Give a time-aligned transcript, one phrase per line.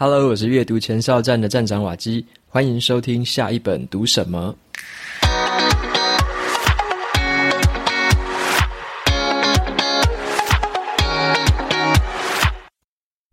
[0.00, 4.54] Hello，我是阅读前哨站的站长瓦基，欢迎收听下一本读什么。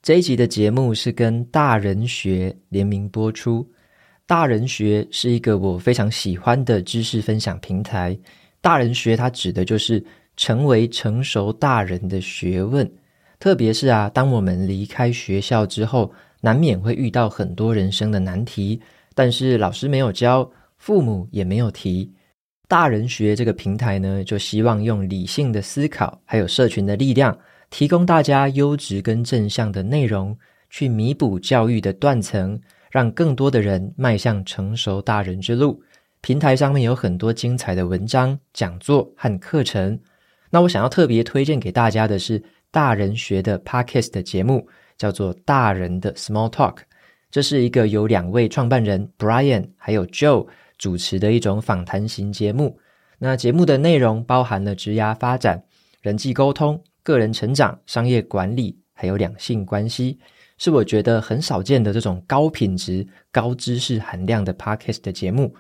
[0.02, 3.64] 这一集的节目是跟大人学联名播出。
[4.26, 8.18] 大人学是一个我非常喜欢的知识分享平台。
[8.60, 10.04] 大人学它指的就是
[10.36, 12.92] 成为成熟大人的学问。
[13.38, 16.12] 特别是啊，当我们离开学校之后，
[16.46, 18.80] 难免会遇到很多人生的难题，
[19.16, 22.14] 但是老师没有教，父母也没有提。
[22.68, 27.36] 大人学这个平台呢，就希望用理性的思考，还有社群的力量，
[27.72, 30.38] 提供大家优质跟正向的内容，
[30.70, 35.82] 去弥补教育的断层，让更多的人迈向成熟大人之路。
[36.22, 40.00] 平台上面有很多精彩的文章、讲座和课程。
[40.52, 42.44] 那我想要特别推荐给大家的是。
[42.72, 46.76] 大人学的 Podcast 的节目叫做《大人的 Small Talk》，
[47.30, 52.80] 这是一个由两位创办人 Brian 还有 Joe 主持的一种访谈型节目。
[53.18, 55.64] 那节目的内容包含了职涯发展、
[56.02, 60.20] 人际沟通、个人成长、商业管理，还有两性关系，
[60.58, 65.56] 是我觉得很少见的这种高品质、高知识含量的 Podcast 的节目。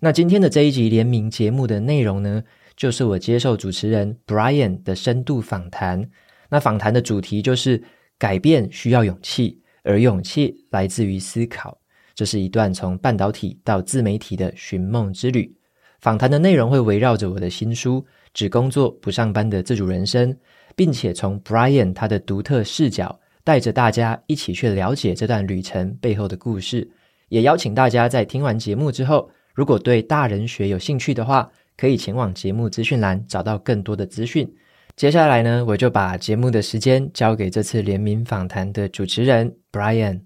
[0.00, 2.42] 那今天的这一集联名节目的内容呢，
[2.76, 6.10] 就是我接受主持人 Brian 的深度访谈。
[6.50, 7.82] 那访谈的主题就是
[8.18, 11.78] 改变需要勇气，而勇气来自于思考。
[12.14, 15.54] 这是一段从半导体到自媒体的寻梦之旅。
[16.00, 18.00] 访谈的内容会围绕着我的新书
[18.32, 20.32] 《只工作不上班的自主人生》，
[20.74, 26.88] 并且从 Brian 他的独特视角，带着大家一起去了解这段旅程背后的故事。
[27.28, 34.50] 也邀请大家在听完节目之后，如果对大人学有兴趣的话，可以前往节目资讯栏找到更多的资讯。
[34.96, 40.22] 接下来呢，我就把节目的时间交给这次联名访谈的主持人 Brian。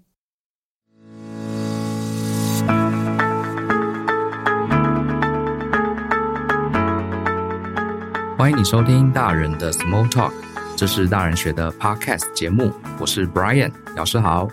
[8.37, 10.31] 欢迎你收听大人的 Small Talk，
[10.77, 14.47] 这是大人学的 Podcast 节目，我是 Brian，老师好。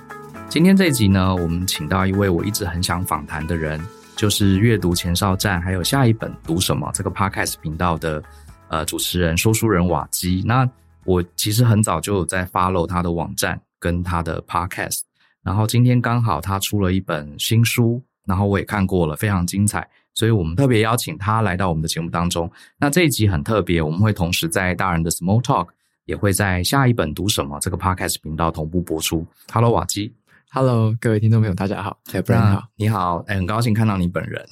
[0.48, 3.80] 今天这一集呢，我们请到一位我一直很想访谈的人，
[4.16, 8.20] 就是阅读前哨站还有下一本读什么这个 Podcast 频道的。
[8.68, 10.68] 呃，主持人说书人瓦基，那
[11.04, 15.00] 我其实很早就有在 follow 他的网站跟他的 podcast，
[15.42, 22.50] 然后今天刚好他出了一本新书，然后我也看过了，非常精彩，所以我们特别邀请他来到我们的节目当中。
[22.78, 25.68] 那这一集很特别，我们会同时在大人的 Small Talk，
[26.04, 29.26] 也会在下一本读什么这个 podcast 频道同步播出。
[29.50, 30.12] Hello，瓦基。
[30.50, 31.98] Hello，各位听众朋友，大家好。
[32.10, 34.42] 哎，不然好，你好，哎，很高兴看到你本人。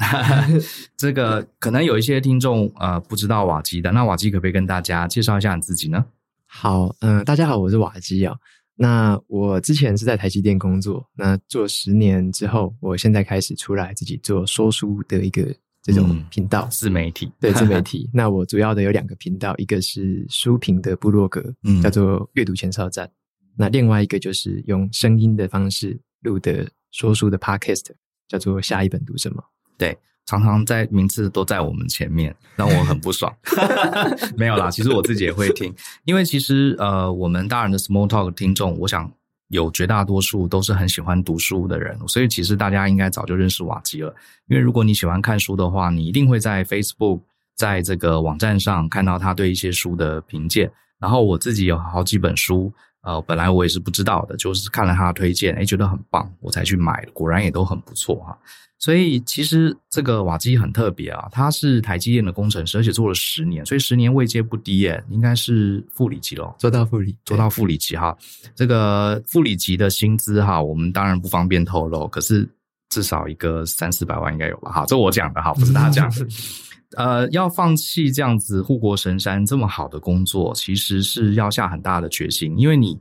[0.95, 6.05] 这个可能有一些听众呃不知道瓦基的，那瓦基可不可以跟大家介绍一下你自己呢？
[6.45, 8.39] 好，嗯、呃，大家好，我是瓦基啊、哦。
[8.75, 15.43] 那我之前是在台积电工作，那做十年之后，我现在开始出来自己做说书的一个
[15.83, 17.33] 这种频道，嗯、自媒体。
[17.41, 18.09] 对，自媒体。
[18.12, 23.11] 那我主要的有两个频道，一个是书评的部落格，嗯，叫做阅读前哨站。
[23.56, 27.87] 那另外一个就是用声音的方式录的说书的 podcast，
[28.28, 29.43] 叫做下一本读什么？
[29.78, 29.97] 对，
[30.27, 33.34] 常常在名次都在我们前面，让我很不爽。
[34.37, 35.75] 没有啦，其实我自己也会听，
[36.05, 39.11] 因为其实呃，我们大人的 small talk 听众，我想
[39.49, 44.15] 有绝大多数都是很喜欢读书的人，所以其实大家应该早就认识瓦基了。
[44.49, 47.21] 因为如果你喜欢看书的话，你一定会在 Facebook
[47.55, 50.71] 在这个网站上看到他对一些书的评鉴。
[50.99, 52.73] 然后我自己有好几本书。
[53.06, 58.37] 呃，本来我也是不知道的，就是看了他的推荐，哎，觉得很棒，我才去买，果然也都很不错哈。
[58.78, 68.17] 所以其实这个瓦基很特别啊，他是台积电的工程师，而且做了十年，所以十年位阶不低耶，应该是副理级了，做到副理，做到副理级哈。
[68.56, 72.49] 这个副理级的薪资哈，我们当然不方便透露，可是
[72.91, 74.73] 至少一个三四百万应该有吧？
[74.73, 76.27] 哈，这我讲的哈，不是他讲的。
[76.93, 82.99] 呃，要放弃这样子护国神山这么好的工作，其实是要下很大的决心，因为你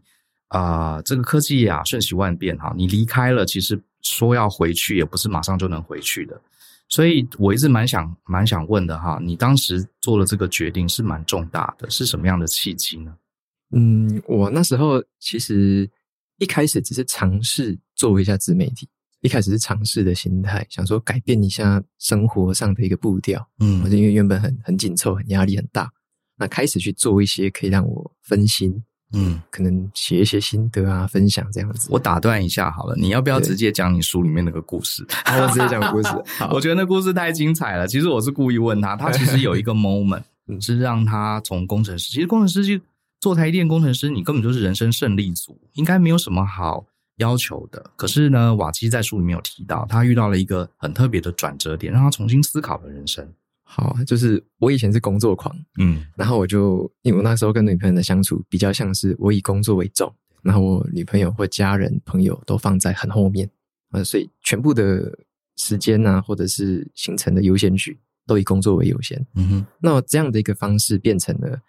[0.50, 6.40] 啊、这个科技啊瞬息万变哈，你离开了，其实说要回去也不是马上就能回去的。
[6.87, 13.14] 所以我一直蛮想蛮想问的哈，你当时做了这个决定是蛮重大的，是什么样的契机呢？
[13.72, 15.90] 嗯，我那时候其实
[16.38, 18.88] 一开始只是尝试做一下自媒体。
[19.22, 25.91] 一开始是尝试的心态，想说改变一下生活上的一个步调，嗯，因为原本很很紧凑，很压力很大，
[26.38, 28.84] 那开始去做一些可以让我分心，
[29.14, 31.88] 嗯，可能写一些心得啊，分享这样子。
[31.90, 35.03] 我打断一下好了，你要不要直接讲你书里面那个故事？
[35.26, 36.09] 我直接讲故事。
[36.52, 37.88] 我觉得那故事太精彩了。
[37.88, 40.23] 其实我是故意问他，他其实有一个 moment
[40.62, 42.84] 是让他从工程师，其实工程师就
[43.20, 46.85] 做台电工程师，你根本就是人生胜利组，应该没有什么好。
[47.17, 47.91] 要求的。
[47.96, 53.28] 可是呢，瓦基在书里面有提到，他遇到了一个很特别的转折点，让他重新思考了人生。
[53.67, 60.14] 好，就是我以前是工作狂，嗯，然后我就因为我那时候跟女朋友的相处比较像是我以工作为重，
[60.44, 63.50] 然后我女朋友或家人朋友都放在很后面，
[63.91, 65.17] 呃，所以全部的
[65.56, 69.26] 时间、啊，或者是行程的优先序都以工作为优先。
[69.34, 71.59] 嗯哼，那这样的一个方式变成了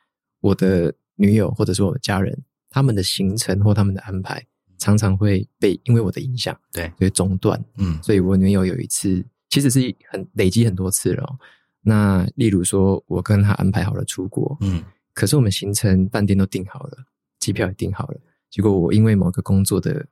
[0.41, 2.39] 我的女友或者是我的家人，
[2.69, 4.47] 他们的行程或他们的安排
[4.79, 7.63] 常常会被因为我的影响，对，所以中断。
[7.79, 11.39] 嗯，所以我女友有一次其实是很累积很多次了、喔。
[11.83, 14.83] 那例如说，我跟她安排好了出国，嗯，
[15.15, 16.99] 可是我们行程、饭店都订好了，
[17.39, 18.21] 机票也订好了，
[18.51, 20.05] 结果我因为某个工作的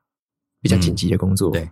[0.60, 1.70] 比较紧急的工作，嗯、对，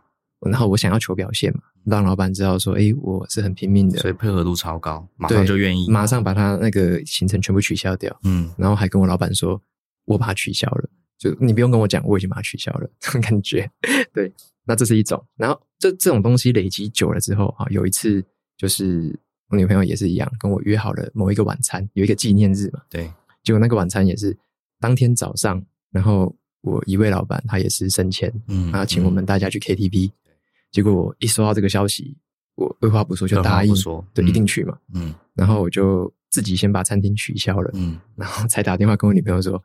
[0.51, 9.63] 然后我想要求表现嘛，让老板知道说，诶，我是很拼命的，所以配合度超高，马上就愿意，马上把他那个行程全部取消掉，嗯，然后还跟我老板说，
[10.07, 10.91] 我把它取消了，
[11.23, 13.71] 就你不用跟我讲，我已经把它取消了， 这种感觉，
[14.13, 14.33] 对，
[14.65, 18.25] 那这是一种，然后这这种东西累积久了之后啊，有一次
[18.57, 19.17] 就是。
[19.49, 22.81] 我女朋友也是一样，跟我约好了某一个晚餐，有一个纪念日嘛。
[22.89, 24.35] 对，结果那个晚餐也是
[24.81, 30.09] 当天早上，然后我一位老板他也是升迁，嗯，然后请我们大家去 KTV。
[30.09, 30.13] 嗯、
[30.71, 32.17] 结果我一收到这个消息，
[32.55, 34.79] 我二话不说就答应，说对，一定去嘛。
[34.95, 39.63] 嗯，然后我就自己先把餐厅取消了，嗯，然后才打电话跟我女朋友说，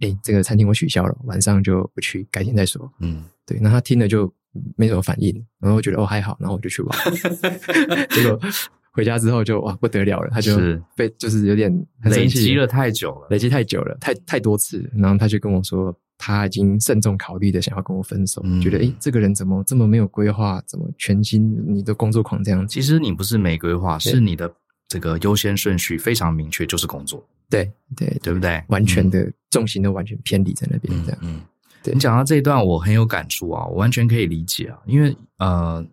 [0.00, 2.90] 哎、欸，这个餐厅我取消了，晚上就不去，改天再说。
[3.00, 4.32] 嗯，对，那他听了就
[4.76, 6.98] 没什么反应，然后我觉得哦还好，然后我就去玩，
[8.10, 8.38] 结果。
[8.96, 10.56] 回家之后就哇不得了了，他就
[10.94, 11.68] 被就是有点
[12.04, 22.72] 累积了太久了， 累积太久了，太太多次，然后他就跟我说，他已经慎重考虑的想要跟我分手，嗯、觉得诶、欸、这个人怎么这么没有规划，怎么全心你的工作狂这样子？
[22.72, 24.48] 其实你不是没规划，是你的
[24.88, 27.26] 这个优先顺序非常明确，就是工作。
[27.50, 28.62] 对对对不对？
[28.68, 31.18] 完全的重心都完全偏离在那边，这样。
[31.22, 31.40] 嗯，
[31.82, 31.94] 对。
[31.94, 35.84] 你讲到这一段，我很有感触啊，我完全可以理解啊，因为呃。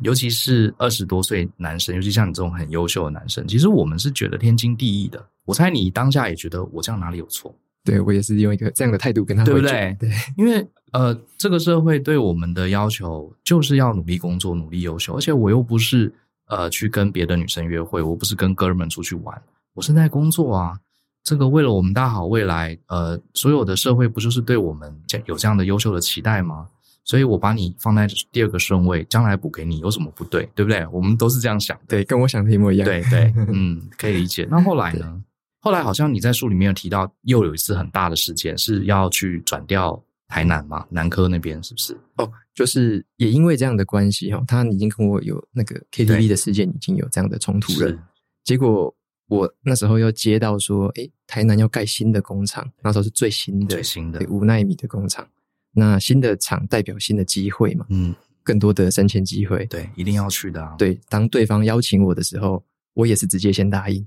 [0.00, 5.24] 尤其是二十多岁男生，尤其像你这种很优秀的男生，其实我们是觉得天经地义的。
[5.44, 7.54] 我猜你当下也觉得我这样哪里有错？
[7.84, 9.96] 对，我也是用一个这样的态度跟他，对不对？
[10.00, 16.12] 对，因为呃，这个社会对我们的要求就是要努力工作、努力优秀，而且我又不是
[16.52, 20.78] 呃去跟别的女生约会，我不是跟哥们出去玩，我是在工作啊。
[21.24, 24.94] 这个为了我们大好未来，呃，所有的社会不就是对我们
[25.24, 26.66] 有这样的优秀的期待吗？
[27.04, 30.48] 所以我把你放在第二个顺位，将来补给你有什么不对？
[30.54, 30.86] 对不对？
[30.92, 31.84] 我们都是这样想的。
[31.88, 32.84] 对，跟我想的一模一样。
[32.84, 34.46] 对对， 嗯，可以理解。
[34.50, 35.22] 那后来呢？
[35.60, 41.94] 后来好像你在书里面有提到，又有一次很大的事件是要去转调台南嘛，南科那边是不是？
[42.16, 47.94] 哦，就是也因为这样的关系哈，他已经跟我有那个 KTV 的事件，已经有这样的冲突了。
[48.42, 48.96] 结果
[49.28, 55.28] 我那时候又接到说，诶，台南要盖新的工厂，那时候是最新的、最新的五纳米的工厂。
[55.72, 60.74] 那新的厂代表新的机会嘛，嗯，更多的升迁机会，对，一定要去的啊。
[60.78, 62.64] 对，当对方邀请我的时候，
[62.94, 64.06] 我也是直接先答应。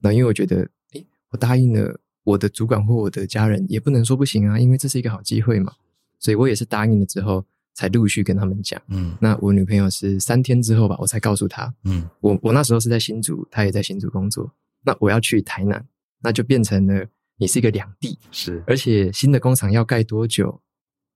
[0.00, 5.72] 那因为我觉得，诶，我答应了，我的主管或我的家人也不能说不行啊，因为这是一个好机会嘛。
[6.18, 8.80] 所以我也是答应了之后，才陆续跟他们讲。
[8.88, 11.74] 嗯，那我女朋友是三天之后吧，我才告诉她。
[11.84, 14.52] 嗯，我我那时候是在新竹，她也在新竹工作。
[14.84, 15.84] 那我要去台南，
[16.20, 17.06] 那就变成了
[17.38, 20.60] 你是一个两地，是，而且新的工厂要盖多久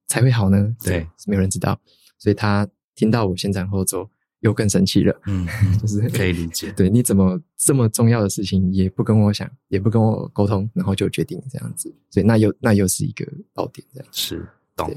[0.09, 0.75] 才会好呢？
[0.83, 1.79] 对，是没有人知道，
[2.19, 4.11] 所以她听到我先斩后奏，
[4.41, 5.21] 又更生气了。
[5.27, 5.47] 嗯，
[5.81, 6.73] 就是可以理解。
[6.77, 14.95] 对，你怎么这么重要的事情也不跟我想，也不跟我沟通，然后就决定这样子，所以那又那又是一个爆点，这样是懂。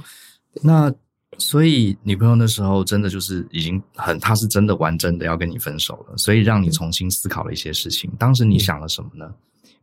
[0.62, 0.93] 那
[1.38, 8.12] 所以女朋友那时候真的就是已经很，她是真的玩真的要跟你分手了，所以让你重新思考了一些事情。
[8.17, 9.34] 当时你想了什么呢？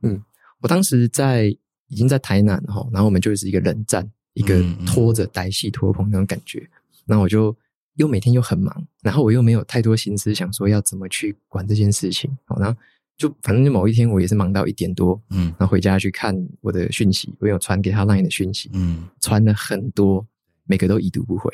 [0.02, 0.22] 嗯，
[0.60, 1.46] 我当时在
[1.88, 4.08] 已经在台南哈，然后我们就是一个冷战。
[4.34, 6.68] 一个拖着歹戏拖棚那种感觉，
[7.06, 7.56] 那我就
[7.96, 12.78] 又每天又很忙，然后我又没有太多心思想说要怎么去管这件事情，好，然后
[13.16, 20.26] 就反正就某一天我也是忙到一点多，嗯，然后回家去看我的讯息，我有传给他 LINE 的讯息，嗯，传了很多，
[20.64, 21.50] 每个都已读不回，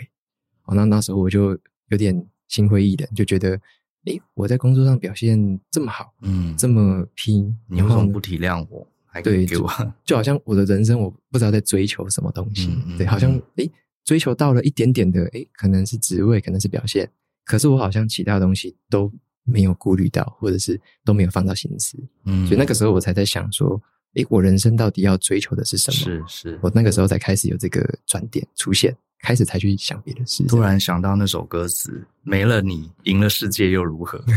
[0.62, 1.58] 好，那那时候我就
[1.88, 3.60] 有点心灰意冷，就觉得，
[4.06, 8.86] 诶，我在工作上表现这么好，嗯，这么拼，你为什么不体谅我？
[9.22, 9.68] 对，就
[10.06, 12.68] 就好像我的人生，我不知道在追求什么东西。
[12.68, 13.70] 嗯嗯、对，好像诶，
[14.04, 17.08] 追求到了一点点的，诶，可能是职位，可能是表现，
[17.44, 19.10] 可是我好像其他东西都
[19.44, 21.96] 没有顾虑到，或者是都没有放到心思。
[22.24, 23.80] 嗯，所以那个时候我才在想说，
[24.14, 25.96] 诶，我人生到底要追求的是什么？
[25.96, 30.44] 是是，我那个时候才开始有这个转点出现，开始才去想别的事。
[30.44, 34.22] 突然想到那首歌词：没了你，赢了世界又如何？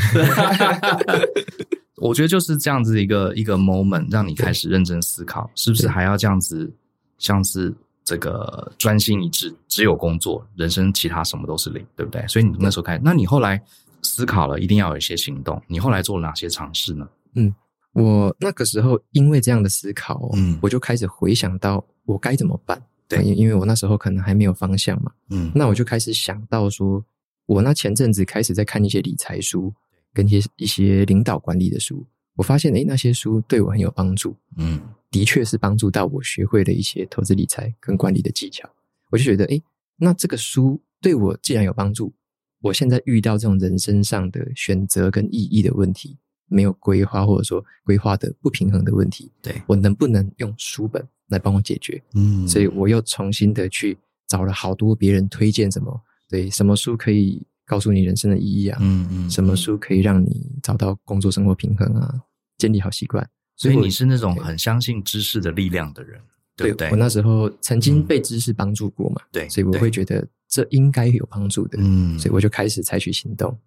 [1.98, 6.72] 我觉得就是这样子一个一个 moment，让你开始认真思考，是不是还要这样子，
[7.18, 7.74] 像是
[8.06, 12.26] 这个专心一致，只有工作，人生其他什么都是零，对不对？
[12.28, 13.60] 所以你那时候开始，那你后来
[14.04, 15.60] 思考了，一定要有一些行动。
[15.68, 17.10] 你后来做了哪些尝试呢？
[17.34, 17.54] 嗯，
[17.94, 22.80] 我那个时候因为这样的思考，嗯，我就开始回想到我该怎么办。
[23.08, 27.04] 对，因为我那时候可能还没有方向嘛，嗯，那我就开始想到说，
[27.48, 29.74] 我那前阵子开始在看一些理财书，
[30.14, 34.80] 跟一些一些领导管理的书，我发现诶，那些书对我很有帮助，嗯。
[35.16, 38.70] 的确是帮助到我学会了一些投资理财跟管理的技巧，
[39.10, 39.62] 我就觉得，哎，
[39.96, 42.14] 那这个书对我既然有帮助，
[42.60, 46.18] 我现在遇到这种人生上的选择跟意义的问题，
[46.50, 52.04] 没有规划或者说规划的不平衡的问题，对，我能不能用书本来帮我解决？
[52.14, 58.78] 嗯，所以我又重新的去找了好多别人推荐什么，对，什么书可以告诉你人生的意义啊？
[58.82, 62.22] 嗯嗯，什么书可以让你找到工作生活平衡啊？
[62.58, 63.26] 建立好习惯。
[63.56, 66.20] 所以你是那种很相信知识的力量的人，
[66.56, 66.90] 对不对？
[66.90, 73.58] 我那时候曾经被知识帮助过嘛，对，所以我会觉得这应该有帮助的，嗯，所以我就开始采取行动，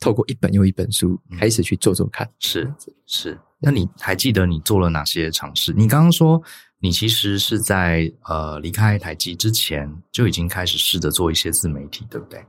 [0.00, 2.28] 透过一本又一本书开始去做做看。
[2.38, 2.72] 是
[3.06, 5.72] 是，那你还记得你做了哪些尝试？
[5.72, 6.42] 你刚刚说
[6.78, 12.44] 你其实是在呃离开台积之前就已经开始试着做一些自媒体，对不对？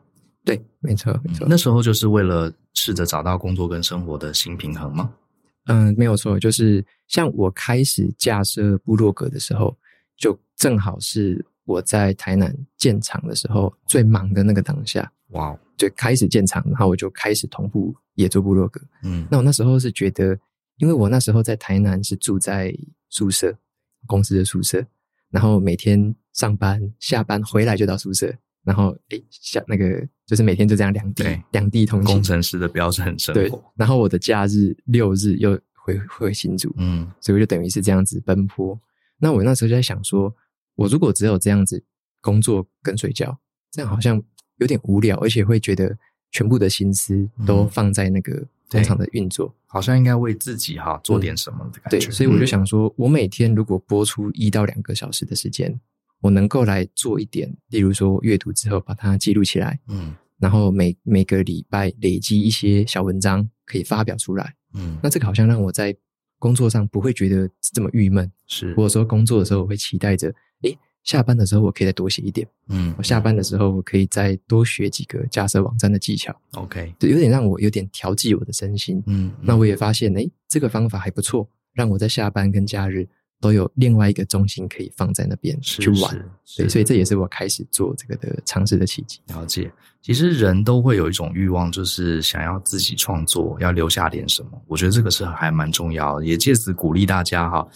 [0.46, 1.46] 对，没错没错。
[1.50, 5.10] 那时候就是为了试着找到工作跟生活的新平衡吗？
[5.10, 5.18] 嗯，
[5.98, 9.78] 没有错，就是像我开始架设部落格的时候，
[10.18, 15.12] 就正好是我在台南建厂的时候最忙的那个当下。
[15.30, 18.80] 哇 Wow，就开始建厂，然后我就开始同步也做部落格。
[19.04, 20.40] 嗯，那我那时候是觉得，
[20.78, 22.74] 因为我那时候在台南是住在
[23.10, 23.58] 宿舍，
[24.06, 24.86] 公司的宿舍，
[25.30, 28.34] 然后每天上班下班回来就到宿舍。
[28.68, 33.42] 然后，诶，像那个就是每天就这样两地对两地通勤，工程师的标准生活。
[33.42, 38.78] 对，然后我的假日六日又回回新竹，嗯，所以我就等于是这样子奔波。
[39.20, 40.36] 那我那时候就在想说，
[40.76, 41.82] 我如果只有这样子
[42.20, 43.40] 工作跟睡觉，
[43.72, 44.22] 这样好像
[44.58, 45.98] 有点无聊，而且会觉得
[46.32, 52.06] 全部的心思都放在那个工厂的运作，好像应该为自己哈做点什么的感觉。
[52.06, 55.80] 对，所以我就想说，我每天如果播出一到两个小时的时间。
[56.22, 65.96] 我能够来做一点，例如说阅读之后把它记录起来，嗯，然后每每个礼拜累积一些小文章可以发表出来，嗯，那这个好像让我在
[66.40, 70.34] 工作上不会觉得这么郁闷，是，或者说工作的时候我会期待着，
[70.64, 83.08] 诶，下班的时候我可以再多写一点，嗯，我下班的时候我可以再多学几个架设网站的技巧，OK，就有点让我有点调剂我的身心，嗯，那我也发现，诶，这个方法还不错，让我在下班跟假日。
[83.40, 89.20] 都有另外一个中心可以放在那边去玩，对，所以这也是我开始做这个的尝试的契机。
[89.28, 94.50] 了解，其实人都会有一种欲望，就是想要自己创作，要留下点什么。
[94.68, 97.68] 我觉得这个是还蛮重要的，也借此鼓励大家哈。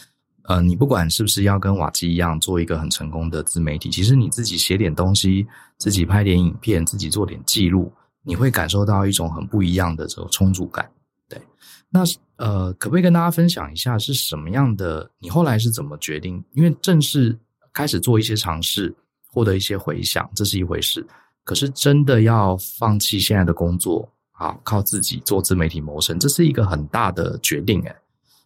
[0.46, 5.46] 呃，你不管是不是要跟瓦基一样做一个很成功的自媒体，其实你自己写点东西，
[5.78, 10.90] 自己拍点影片，自己做点记录，你会感受到一种很不一样的这种充足感。
[11.34, 11.42] 对，
[11.90, 12.04] 那。
[12.38, 15.08] 呃，可不可以跟大家分享一下是什么样的？
[15.20, 16.44] 你后来是怎么决定？
[16.54, 17.38] 因为正式
[17.72, 18.92] 开始做一些尝试，
[19.32, 21.06] 获得一些回响，这是一回事。
[21.44, 27.80] 可是真的要放弃现在的工作，啊，靠自己做自媒体谋生，这是一个很大的决定。
[27.84, 27.96] 诶，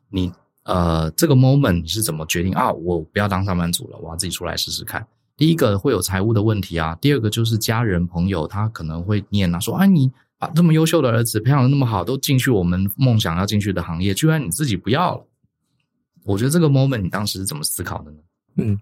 [0.09, 0.29] 你
[0.63, 2.69] 呃，这个 moment 你是怎么决定啊？
[2.73, 5.07] 我不要当上班族了，我要自己出来试试看。
[5.37, 10.11] 第一个会有财务的问题啊，第二个就是家人朋友他可能会念啊，说啊你。
[10.45, 15.27] 把这么优秀的儿子培养的那么好，都进去我们梦想要进去的行业，居然你自己不要了。
[16.23, 18.17] 我觉得这个 moment 你当时是怎么思考的呢？
[18.57, 18.79] 嗯，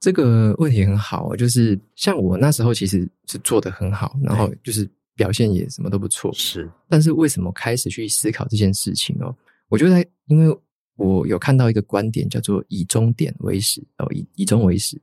[0.00, 6.32] 这个问题很好，就是像我那时候其实是做的很好，然后就是表现也什么都不错。
[6.34, 9.34] 是，但是为什么开始去思考这件事情哦？
[9.68, 10.56] 我觉得因为
[10.96, 15.00] 我有看到一个观点叫做以终点为始哦，以以终为始。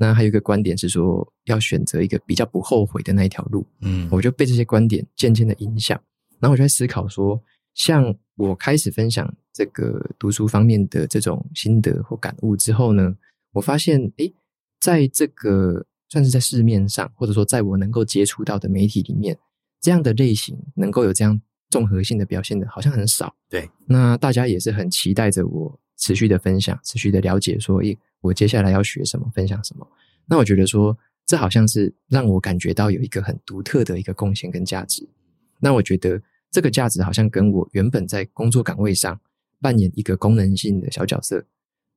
[0.00, 3.66] 那还有一个观点是说，要选择一个比较不后悔的那一条路。
[3.82, 6.00] 嗯，我就被这些观点渐渐的影响，
[6.38, 7.38] 然后我就在思考说，
[7.74, 13.14] 像我开始分享这个读书方面的这种心得或感悟之后呢，
[13.52, 14.32] 我发现，诶，
[14.80, 19.38] 在这个算是在市面上，或者说在我能够接触到的媒体里面，
[19.82, 21.38] 这样的类型能够有这样
[21.68, 23.36] 综合性的表现的，好像很少。
[23.50, 27.96] 对，那大家也是很期待着我持续的分享，持续的了解，说，诶。
[28.22, 29.88] 我接下来要学什么，分享什么？
[30.26, 35.08] 那我觉得说，这好像是让我感觉到有一个很独特的一个贡献跟价值。
[35.58, 39.18] 那我觉得这个价值好像跟我原本在工作岗位上
[39.58, 41.42] 扮演一个功能性的小角色，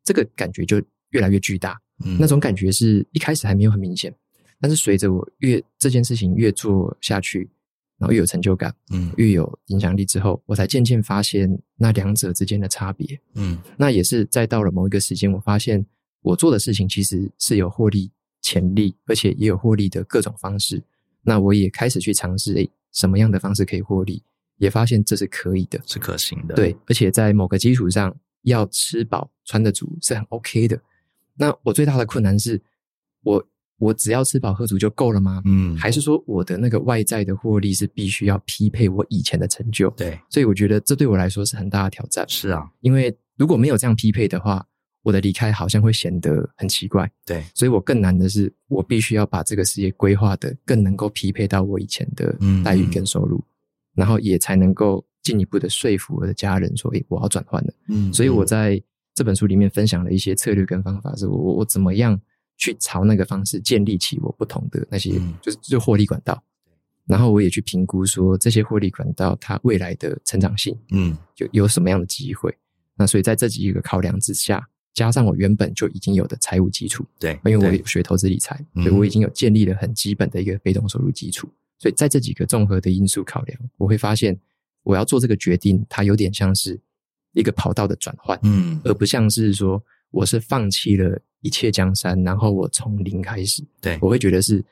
[0.01, 1.77] 这个感觉就越来越巨大。
[2.05, 4.15] 嗯，那种感觉是一开始还没有很明显，
[4.61, 7.49] 但是随着我越这件事情越做下去，
[8.03, 13.17] 然后越有成就感，嗯，越有影响力之后，我才渐渐发现那两者之间的差别。
[13.35, 15.85] 嗯，那也是在到了某一个时间，我发现。
[16.25, 18.09] 我做的事情其实是有获利
[18.41, 20.81] 潜力，而且也有获利的各种方式。
[21.21, 24.23] 那我也开始去尝试，诶，什么样的方式可以获利？
[24.57, 26.55] 也发现这是可以的，是可行的。
[26.55, 30.81] 对，而且在某个基础上，要吃饱穿得足是很 OK 的。
[31.35, 32.61] 那我最大的困难是，
[33.23, 33.45] 我
[33.79, 35.41] 我只要吃饱喝足就够了吗？
[35.45, 39.89] 嗯，还是说我的那个外在的获利是必须要匹配我以前的成就？
[39.91, 42.25] 对，所以我觉得这对我来说是很大的挑战。
[42.27, 44.65] 是啊，因为如果没有这样匹配的话，
[45.01, 47.11] 我的离开好像会显得很奇怪。
[47.25, 53.43] 对，所以我更难的是，我必须要把这个事业规划的更能够匹配到我以前的待遇跟收入。
[53.95, 58.81] 然后也才能够进一步的说服我的家人说：“诶，我要转换了。”嗯，所以我在
[59.13, 62.19] 这本书里面分享了一些策略跟方法，是我我我怎么样
[62.57, 66.41] 去朝那个方式建立起我不同的那些就是就获利管道。
[67.05, 72.55] 然后我也去评估说这些获利管道它未来的成长性，嗯，就有什么样的机会。
[72.95, 81.49] 那所以在这几个考量之下，加上我原本就已经有的财务基础，对，因为我有学投资理财，所以我已经有建立了很基本的一个被动收入基础。
[81.77, 84.39] 所以在这几个综合的因素考量，我会发现
[84.83, 86.79] 我要做这个决定，它有点像是
[87.33, 89.83] 一个跑道的转换，嗯，而不像是说
[90.13, 93.61] 我是放弃了一切江山，然后我从零开始。
[93.81, 94.63] 对，我会觉得是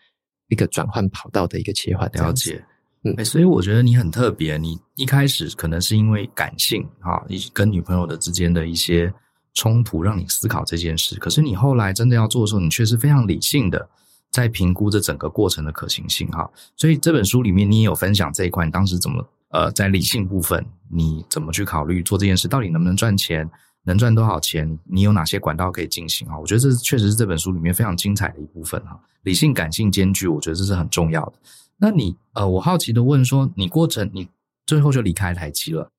[0.48, 2.10] 一个转换跑道的一个切换。
[2.14, 2.64] 了解，
[3.04, 4.58] 嗯、欸，所以我觉得你很特别。
[4.58, 9.14] 你一开始可能是因为感性哈，跟女朋友的之间的一些
[9.54, 11.16] 冲突，让你思考这件事。
[11.16, 13.90] 可是你后来真的要做的时候，你却是非常理性的。
[14.32, 23.46] 在评估这整个过程的可行性哈，所以这本书里面你也有分享这一块，你当时怎么呃在理性部分你怎么去考虑做这件事，到底能不能赚钱，
[23.84, 26.38] 能赚多少钱，你有哪些管道可以进行啊？
[26.38, 31.34] 我觉得这确实是这本书里面非常精彩的一部分哈，理性感性兼具，我觉得这是很重要的。
[31.78, 34.28] 那你呃，我好奇的问说，你过程你
[34.68, 35.92] 最后就离开台积了，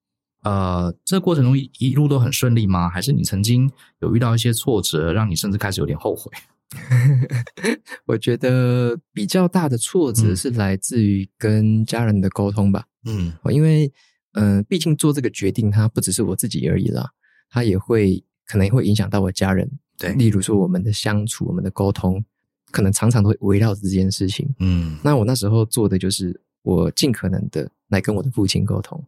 [0.45, 2.89] 呃，这个过程中一一路都很顺利吗？
[2.89, 3.71] 还是你曾经
[4.01, 6.31] 有遇到一些挫折，让你甚至开始有点后悔？
[8.07, 12.85] 我觉得比较大的挫折是来自于跟家人的沟通吧。
[13.05, 13.93] 嗯，因为
[14.33, 17.11] 嗯、呃，毕竟做这个决定，它不只是我自己而已啦，
[17.53, 19.71] 它也会可能会影响到我家人。
[19.97, 22.25] 对，例如说我们的相处、我们的沟通，
[22.73, 24.53] 可能常常都会围绕着这件事情。
[24.59, 29.01] 嗯，那我那时候做的就是我尽可能的来跟我的父亲沟通，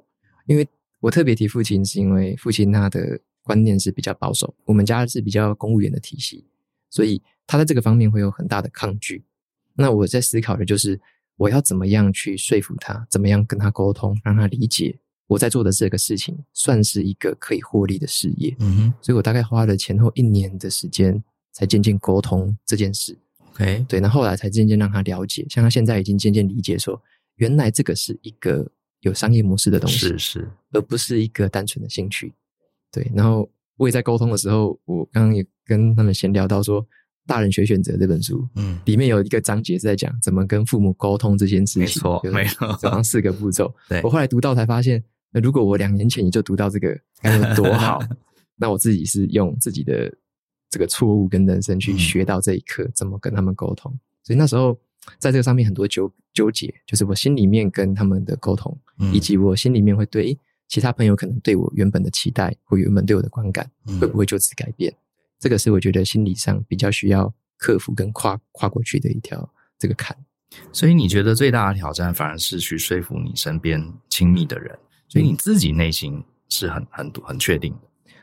[0.46, 0.68] 因为
[1.00, 6.44] 我特别提父亲，是因为父亲他的观念是比较保守，我们家是比较公务员的体系，
[6.90, 7.20] 所以。
[7.46, 9.22] 他在这个方面会有很大的抗拒，
[9.74, 10.98] 那我在思考的就是
[11.36, 18.54] 我要怎么样去说服他，怎么样跟他沟通，让他理解我在做的这个事情算是一个可以获利的事业。
[18.58, 23.16] 嗯哼，所以我大概花了前后一年的时间，才渐渐沟通这件事。
[23.52, 27.00] OK，对，那后来才渐渐让他了解，像他现在已经渐渐理解说，
[27.36, 28.66] 原来这个是一个
[29.00, 32.32] 有商业模式的东西，是是，而不是一个单纯的兴趣。
[32.90, 36.86] 对，然后我也在沟通的时候，我刚刚也跟他们闲聊到说。
[37.26, 43.74] 大人学选择这本书，嗯，里面有一个章节是在讲怎么跟父母沟通这件事情，没错，没错，好像四个步骤。
[43.88, 45.02] 对，我后来读到才发现，
[45.34, 47.98] 那如果我两年前也就读到这个， 该有多好。
[48.54, 50.14] 那我自己是用自己的
[50.70, 53.92] 这个错误跟人生去学到这一课，怎么跟他们沟通。
[53.92, 54.78] 嗯、所以那时候
[55.18, 64.94] 在这个上面很多纠纠结，就是我心里面跟他们的沟通，嗯、以及我心里面会对其他朋友可能对我原本的期待或原本对我的观感，嗯、会不会就此改变？
[65.40, 70.16] 这个是我觉得心理上比较需要克服跟跨跨过去的一条这个坎。
[70.72, 74.78] 所以你觉得最大的挑战反而是去说服你身边亲密的人，
[75.14, 77.78] 所以你自己内心是很很很确定的。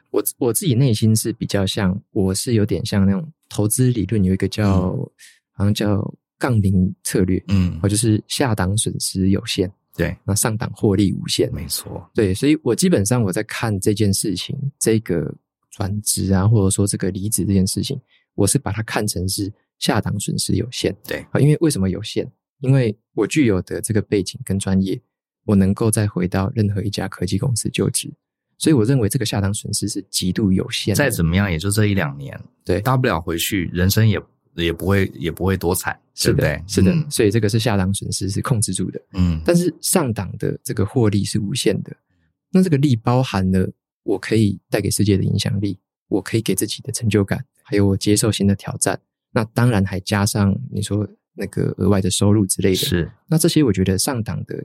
[0.09, 5.09] 我我自己内心是比较像，我是有点像那种投资理论有一个叫、嗯、
[5.53, 15.33] 好像叫杠铃策略，嗯，我就是下档损失有限，对，那上档获利无限，没错，对，所以我基本上我在看这件事情，这个。
[15.73, 17.97] 转职啊，或者说这个离职这件事情，
[18.35, 19.49] 我是把它看成是
[19.79, 20.93] 下档损失有限。
[21.07, 22.29] 对啊，因为为什么有限？
[22.59, 25.01] 因为我具有的这个背景跟专业，
[25.45, 28.11] 我能够再回到任何一家科技公司就职，
[28.57, 30.97] 所以我认为这个下档损失是极度有限的。
[30.97, 34.21] 再怎么样，也就这一两年，对，大不了回去，人生也
[34.55, 36.63] 也不会也不会多惨，是的，对不对？
[36.67, 39.01] 是的，嗯，所以这个是下档损失是控制住的。
[39.13, 41.95] 嗯，但是上档的这个获利是无限的，
[42.51, 43.69] 那这个利包含了。
[44.03, 45.77] 我可以带给世界的影响力，
[46.07, 48.99] 我可以给自己的成就感，还有我接受新的挑战。
[49.31, 52.77] 那当然还加上你说那个额外的收入之类的。
[52.77, 53.11] 是。
[53.27, 54.55] 那这些我觉得上档的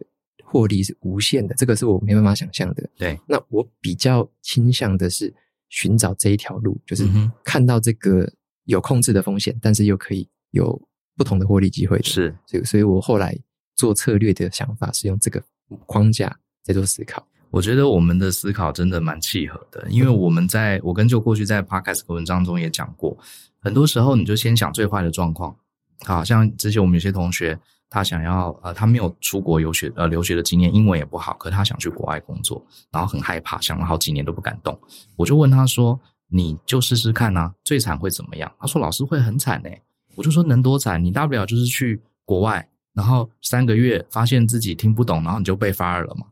[0.49, 2.89] 获利是无限的，这个是我没办法想象的。
[2.97, 3.19] 对。
[3.27, 5.35] 那我比较倾向的是
[5.69, 7.05] 寻找这一条路，就是
[7.45, 8.33] 看到这个
[8.65, 10.81] 有控制的风险，但是又可以有
[11.17, 12.05] 不同的获利机会的。
[12.05, 12.35] 是。
[12.47, 13.37] 所以，所以我后来
[13.75, 15.43] 做策略的想法是用这个
[15.85, 17.27] 框架在做思考。
[17.51, 23.17] 我觉得我们的思考真的蛮契合的，因为我们在我跟就过去在 Podcast 的文章中也讲过，
[23.61, 25.57] 很多时候你就先想最坏的状况，
[26.05, 34.79] 好像之前我们有些同学，他想要呃，他没有出国游学呃留学的经验，英文也不好，可他想去国外工作，然后很害怕，想了好几年都不敢动。
[35.17, 39.71] 我就问他说：“你就试试看啊，最惨会怎么样？”他说：“老师会很惨呢。”
[40.17, 41.03] 我就说：“能多惨？
[41.03, 46.27] 你大不了就是去国外，然后三个月发现自己听不懂，然后你就被发二了嘛，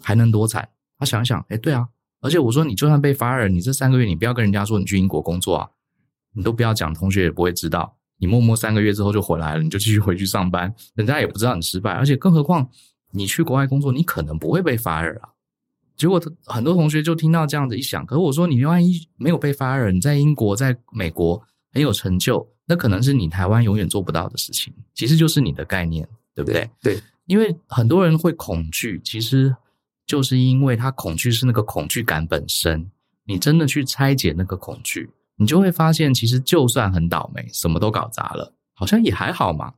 [0.00, 1.88] 还能多惨？”他想想，哎，对啊，
[2.20, 5.70] 而且我说你就算被发二你这三个月你不要跟人家说你去英国工作啊，
[6.34, 7.96] 你都不要讲，同学也不会知道。
[8.18, 11.92] 你默默三个月之后就回来了，你就继续回去上班，人家也不知道你失败。
[11.92, 12.68] 而且更何况
[13.12, 15.30] 你去国外工作，你可能不会被 fire 啊。
[15.96, 21.40] 结果很多同学就听到这样子一想，可是我说你万一没有被 fire，你在英国、在美国
[21.72, 24.72] 很有成就，那可能是你台湾永远做不到的事情。
[24.94, 26.68] 其实就是你的概念，对不对？
[26.82, 29.54] 对，因为很多人会恐惧，其实
[30.06, 32.90] 就是因为他恐惧是那个恐惧感本身。
[33.26, 35.08] 你真的去拆解那个恐惧。
[35.36, 39.74] 你就会发现，其实就算很倒霉，什么都搞砸了，好像也还好嘛。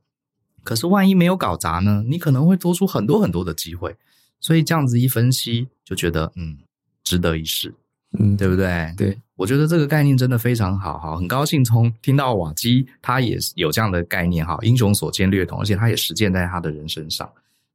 [0.63, 2.03] 可是万一没有搞砸呢？
[2.07, 3.95] 你可能会多出很多很多的机会。
[4.39, 6.57] 所以这样子一分析，就觉得嗯，
[7.03, 7.73] 值得一试，
[8.19, 8.93] 嗯，对不对？
[8.95, 17.27] 对，我觉得这个概念真的非常好，哈，很高兴从听到瓦基他也有这样的概念，哈，英雄所见略同，而且他也实践在他的人身上。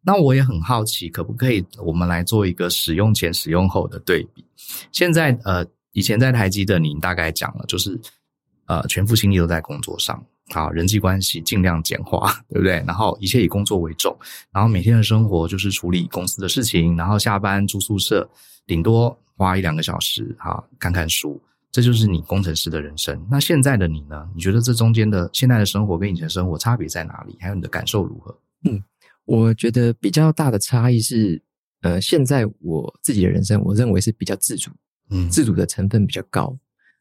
[0.02, 4.44] 那我也很好奇，可不可以我们来做一个使用前、使用后的对比？
[4.92, 5.66] 现在呃。
[5.92, 7.98] 以前在台积的您大概讲了，就是
[8.66, 12.82] 呃，全副心力都在工作上，好，人际关系尽量简化，对不对？
[12.86, 14.16] 然后一切以工作为重，
[14.50, 18.28] 然后每天的生活就是处理公司的事情，然后下班住宿舍，
[18.66, 23.20] 顶多花一两个小时，哈，看看书，这就是你工程师的人生。
[23.30, 24.28] 那现在的你呢？
[24.34, 27.36] 你觉得这中间的现在的生活跟以前生活差别在哪里？
[27.40, 28.34] 还有你的感受如何？
[28.64, 28.82] 嗯，
[29.24, 31.42] 我觉得比较大的差异是，
[31.82, 34.70] 呃，现在我自己的人生，我认为是比较自主。
[35.10, 36.58] 嗯，自主的成分比较高。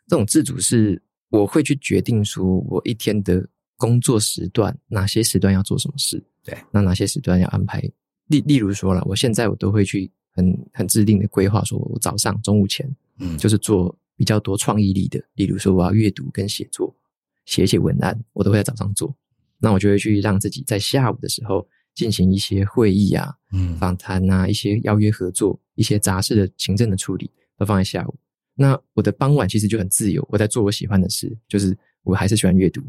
[0.08, 7.82] 这种自主是我会去决定说，我一天的工作时段，哪些时段要做什么事，对，那哪些时段要安排。
[8.28, 15.22] 例例如说了，我现在我都会去很很制定的规划，说我早上、中午前，嗯，就是做比较多创意力的。
[15.36, 16.96] 例如说，我要阅读跟写作，
[17.46, 19.16] 写写文案，我都会在早上做。
[19.60, 27.30] 那我就会去让自己在下午的时候进行一些会议啊，嗯，访谈啊，一些邀约合作，一些杂事的行政的处理。
[27.62, 28.16] 都放在下午，
[28.56, 32.82] 那我的傍晚其实就很自由，我在做我喜欢的事，就是我还是喜欢阅读，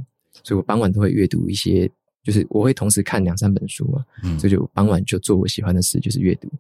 [0.42, 1.86] 所以我傍晚都会阅读一些，
[2.22, 6.50] 就是我会同时看两三本书嘛，嗯，所以就傍晚就做我喜欢的事，就是阅读，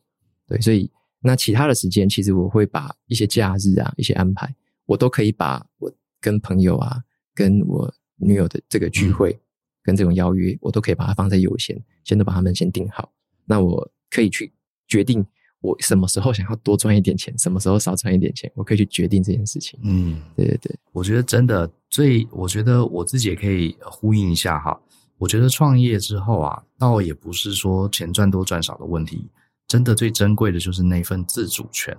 [0.46, 7.02] 对，所以那其他的时间，其实我会把一些假日啊，一些安排，我都可以把我跟朋友啊，
[7.34, 9.40] 跟我女友的这个聚会，
[9.82, 13.10] 跟这种邀约，我都可以把它放在优先，先都把他们先定好，
[13.46, 14.52] 那我可以去
[14.86, 15.24] 决定。
[15.62, 19.80] 我什么时候想要多赚一点钱，什么时候少赚一点钱，我可以去决定这件事情。
[19.82, 24.78] 嗯，对对对，我觉得真的最，我觉得我自己也可以呼应一下哈。
[25.18, 29.28] 我觉得创业之后啊，倒也不是说钱赚多赚少的问题，
[29.68, 31.96] 真的最珍贵的就是那份自主权。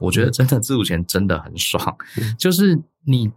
[0.00, 3.30] 我觉得真的自主权真的很爽，嗯、 就是你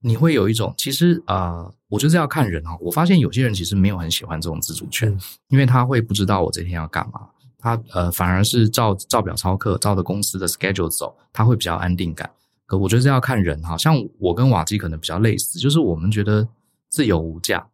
[0.00, 2.74] 你会有一种，其实啊、呃，我就是要看人哈。
[2.80, 7.28] 我发现有些人其实没有很喜欢这种自主权，嗯、因为他会不知道我这天要干嘛。
[7.60, 12.30] 他呃，反而是照照表操课，照着公司的 schedule 走，他会比较安定感。
[12.66, 16.46] 可我觉得这要看人哈，像我跟瓦基可能比较类似，就是我们觉得
[16.88, 17.66] 自由无价。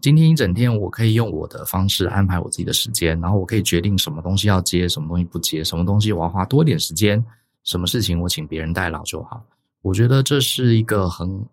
[0.00, 7.24] 今天一整天，我可以用我的方式安排我自己的时间，然后我可以决定什么东西要接，什么东西不接，什么东西我要花多一点时间，
[7.64, 9.44] 什么事情我请别人代劳就好。
[9.82, 11.44] 我觉得这是一个很，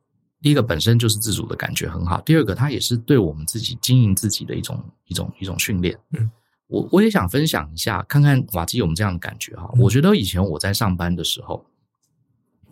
[0.42, 5.98] 第一个本身就是自主的感觉很好，第二个它也是对我们自己经营自己的一种一种一种训练。
[6.12, 6.30] 嗯。
[6.72, 9.70] 我我也想分享一下，看看瓦基有没有这样的感觉哈。
[9.78, 11.66] 我觉得以前我在上班的时候，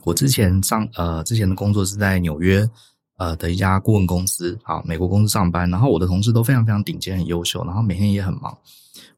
[0.05, 2.67] 我之前上呃之前的工作是在纽约
[3.17, 8.57] 呃的一家顾问公司，好，美国公司上班，然后我的同事都非常非常顶尖，很优秀，然后每天也很忙。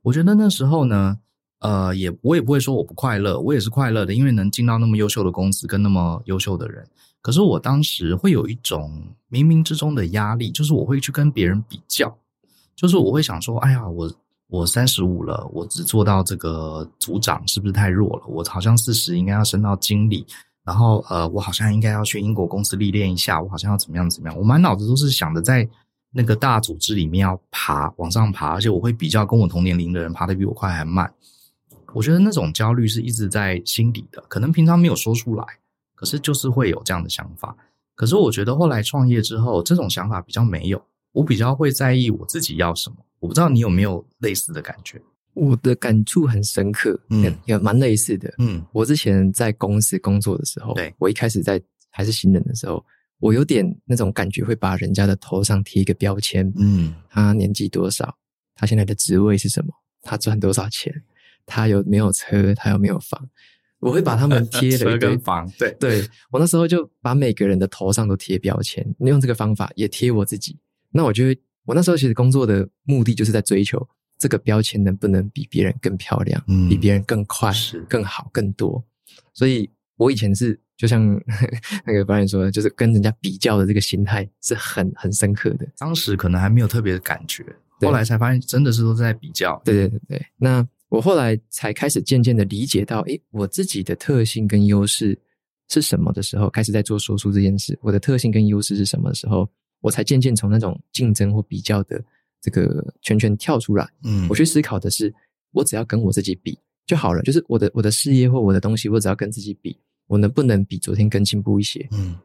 [0.01, 1.19] 我觉得那时候呢，
[1.59, 6.83] 呃，也我也不会说我不快乐，我也是快乐的，因为能进到那么优秀的公司，跟那么优秀的人。
[7.21, 12.17] 可是我当时会有一种冥冥之中的压力，就是我会去跟别人比较，
[12.75, 14.11] 就是我会想说，哎呀，我。
[14.51, 18.23] 我三十五了，我只做到这个组长，是不是太弱了？
[18.27, 20.27] 我好像四十应该要升到经理，
[20.65, 24.37] 然后呃，我好像应该要去英国公司历练一下，我好像要怎么样怎么样？
[24.37, 25.65] 我满脑子都是想着在
[26.11, 31.09] 那个大组织里面要爬，往上爬，而且我会比较跟我同年龄的人爬得比我快还慢。
[31.93, 35.45] 我觉得那种焦虑是一直在心底的，可能平常没有说出来，
[35.95, 37.55] 可是就是会有这样的想法。
[37.95, 42.95] 可是我觉得后来创业之后，这种想法比较没有，我比较会在意我自己要什么。
[43.19, 44.99] 我不知道你有没有类似的感觉，
[45.33, 48.65] 我的感触很深刻，嗯，也蛮类似的，嗯。
[48.73, 52.83] 我之前在公司工作的时候，对，我一开始在还是新人的时候，
[53.19, 58.17] 我有点那种感觉，会把人家的头上贴一个标签，嗯，他年纪多少，
[58.55, 59.71] 他现在的职位是什么，
[60.01, 60.91] 他赚多少钱，
[61.45, 63.29] 他有没有车，他有没有房，
[63.79, 70.57] 我会把他们贴了一堆 房，对对，我那时候就把每个人的头上都贴标签，用这个方法也贴我自己。
[70.91, 78.83] 那我觉得我那时候其实工作的目的就是在追求这个标签能不能比别人更漂亮，嗯，比别人更快，是更好，更多。
[79.33, 80.59] 所以我以前是。
[80.77, 80.99] 就像
[81.85, 85.67] 那个导演说的，就是跟人家比较的这个心态是很很深刻的。
[85.77, 87.45] 当时可能还没有特别的感觉，
[87.81, 89.61] 后来才发现真的是都在比较。
[89.63, 90.25] 对对对对。
[90.37, 95.19] 那我后来才开始渐渐的理解到，诶，我自己的特性跟优势
[95.69, 97.77] 是什么的时候，开始在做说书这件事。
[97.83, 99.47] 我的特性跟优势是什么的时候，
[99.81, 102.01] 我才渐渐从那种竞争或比较的
[102.39, 103.87] 这个圈圈跳出来。
[104.03, 105.13] 嗯，我去思考的是，
[105.51, 107.21] 我只要跟我自己比就好了。
[107.23, 109.77] 就是我的我的事业或我的东西，我只要跟自己比。
[110.07, 111.87] 我能不能比昨天更进步一些？
[111.91, 112.17] 嗯，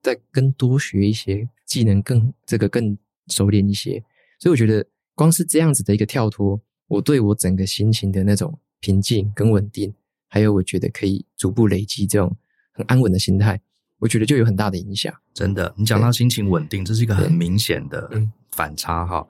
[0.00, 4.00] 再更多学一些技能，更这个更熟练一些。
[4.38, 4.86] 所以我觉得，
[5.16, 9.92] 光是这样子的一个跳脱，我对我整个心情的那种平静跟稳定，
[10.28, 12.36] 还有我觉得可以逐步累积这种
[12.70, 13.60] 很安稳的心态，
[13.98, 15.12] 我觉得就有很大的影响。
[15.32, 18.10] 真的，你讲到心情稳定，这是一个很明显的
[18.52, 19.26] 反差哈。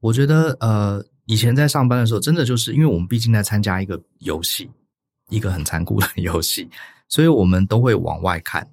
[0.00, 4.70] 我觉得，呃，以前在上班的时候，真的就是因为我们毕竟在参加一个游戏，
[5.28, 6.68] 一个很残酷的 游戏。
[7.08, 8.68] 所以我们都会往外看，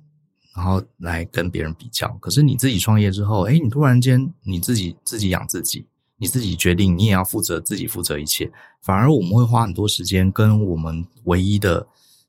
[0.55, 2.07] 然后来跟别人比较。
[2.21, 8.51] 可是你自己创业之后，哎，你突然间你自己自己养自己，你自己决定，你也要负责自己负责一切。
[8.81, 11.87] 反而我们会花很多时间跟我们唯一的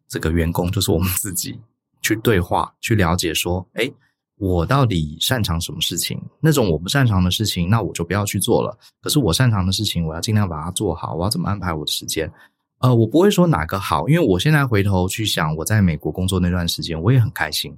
[0.09, 1.59] 这个员工，就是我们自己
[2.07, 3.93] 去对话，去了解说，诶，
[4.37, 6.21] 我到底擅长什么事情？
[6.41, 8.79] 那种我不擅长的事情，那我就不要去做了。
[9.03, 11.15] 可是我擅长的事情，我要尽量把它做好。
[11.15, 12.31] 我要怎么安排我的时间？
[12.79, 17.77] 呃，我不会说哪个好，因为我现在回头去想，我在美国工作那段时间，我也很开心，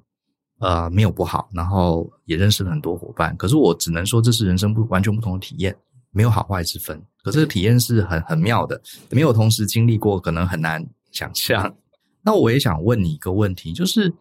[0.59, 3.35] 呃，没有不好，然后也认识了很多伙伴。
[3.39, 5.75] 可是我只能说，这是人生不完全不同的体验，
[6.11, 7.01] 没有好坏之分。
[7.23, 8.79] 可这个体验是很很妙的，
[9.11, 11.75] 没有同时经历过，可能很难想象。
[12.29, 14.13] 那我也想问你一个问题，就是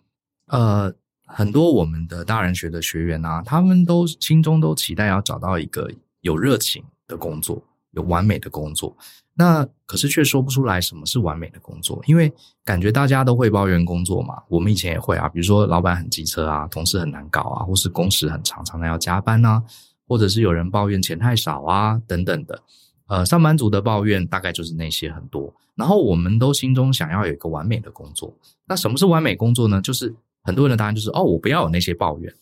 [0.46, 0.94] 呃，
[1.26, 5.92] 很多我们的大人学的学员啊，他们都心中都期待要找到一个
[6.22, 8.96] 有热情的工作，有完美的工作。
[9.34, 12.32] 那可是却说不出来什么是完美的工作，因为
[12.64, 14.42] 感觉大家都会抱怨工作嘛。
[14.48, 19.62] 我们以前也会啊，比如说老板很机车啊，同事很难搞啊，或是工时很长，常常要加班啊，
[20.08, 22.64] 或者是有人抱怨钱太少啊，等等的。
[23.08, 25.54] 呃，上班族的抱怨大概就是那些很多。
[25.76, 28.36] 然后我们都心中想要有一个完美的工作。
[28.66, 29.82] 那什么是完美工作呢？
[29.82, 32.34] 就是很多人的答案就是哦，我不要有那些抱怨。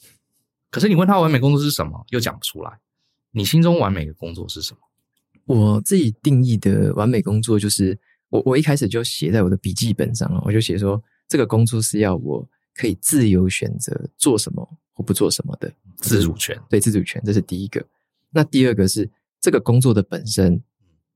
[0.72, 2.72] 可是你问他完美工作是什么，又讲不出来。
[3.32, 4.80] 你心中完美的工作是什么？
[5.46, 7.98] 我自己定义的完美工作，就是
[8.30, 16.60] 我我一开始就写在我的笔记本上了，我就写说，这个工作是要我可以自由选择做什么或不做什么的自主权。
[16.70, 17.86] 对，自主权，这是第一个。
[18.32, 19.10] 那第二个是
[19.46, 20.60] 这个工作的本身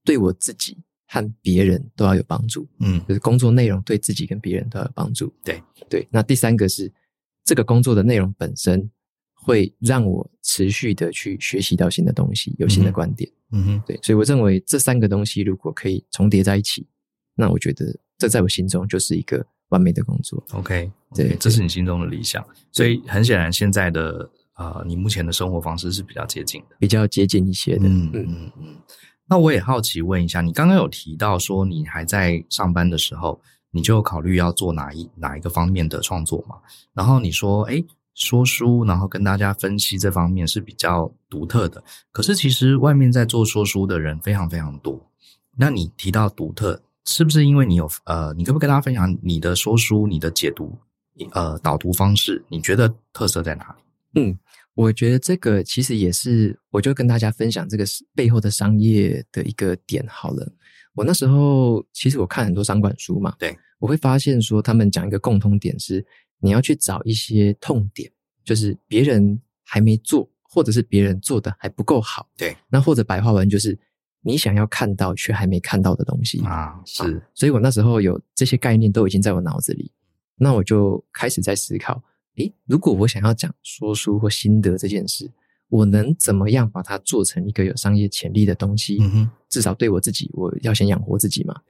[0.03, 5.33] 对我自己和别人都要有帮助，嗯，就是工作内容对自己跟别人都要有帮助。
[5.43, 6.07] 对对。
[6.11, 6.93] 那第三个是
[7.43, 8.87] 这个工作的内容本身
[9.33, 13.27] 会让我持续的去学习到新的东西，有新的观点。
[13.51, 16.85] 嗯哼，对，所以我认为这三个东西如果可以重叠在一起，
[17.33, 20.45] 那我觉得这在我心中就是一个完美的工作。
[20.51, 22.45] OK，, okay 对，这是你心中的理想。
[22.71, 27.87] 所以很显然，现在的呃，你目前的生活方式是比较接近的，比较接近一些的。
[27.87, 28.75] 嗯嗯嗯。
[29.25, 33.39] 那我也好奇问一下，你刚刚有提到说你还在上班的时候，
[33.71, 36.57] 你就考虑要做哪一哪一个方面的创作嘛？
[36.93, 37.81] 然后你说，哎
[38.15, 41.81] 说书，然后跟大家分析这方面是比较独特的。
[42.11, 44.99] 可是其实外面在做说书的人非常非常多。
[45.55, 50.77] 那你提到独特，是不是因为你有呃，你可不可以跟大家分享你的说书、你的解读、
[51.31, 52.43] 呃导读方式？
[52.49, 53.83] 你觉得特色在哪里？
[54.15, 54.37] 嗯，
[54.73, 60.51] 我觉得这个其实也是，我就跟大家分享这个背后的商业的一个点好了。
[60.93, 66.05] 我那时候其实我看很多商管书嘛，对，我会发现说他们讲一个共通点是。
[66.41, 68.09] 你要去找一些痛点，
[68.45, 72.29] 就是别人还没做，或者是别人做的还不够好。
[72.37, 73.77] 对，那或者白话文就是
[74.21, 76.79] 你想要看到却还没看到的东西啊。
[76.85, 79.91] 是，所以我那时候有这些概念都已经在我脑子里，
[80.37, 82.01] 那我就开始在思考：
[82.39, 85.32] 诶，如果我想要讲说书或心得这件事，
[85.69, 88.97] 我能怎么样把它做成一个有商业潜力的东西？
[88.99, 91.62] 嗯哼，至少对我自己，我要先养活自己嘛，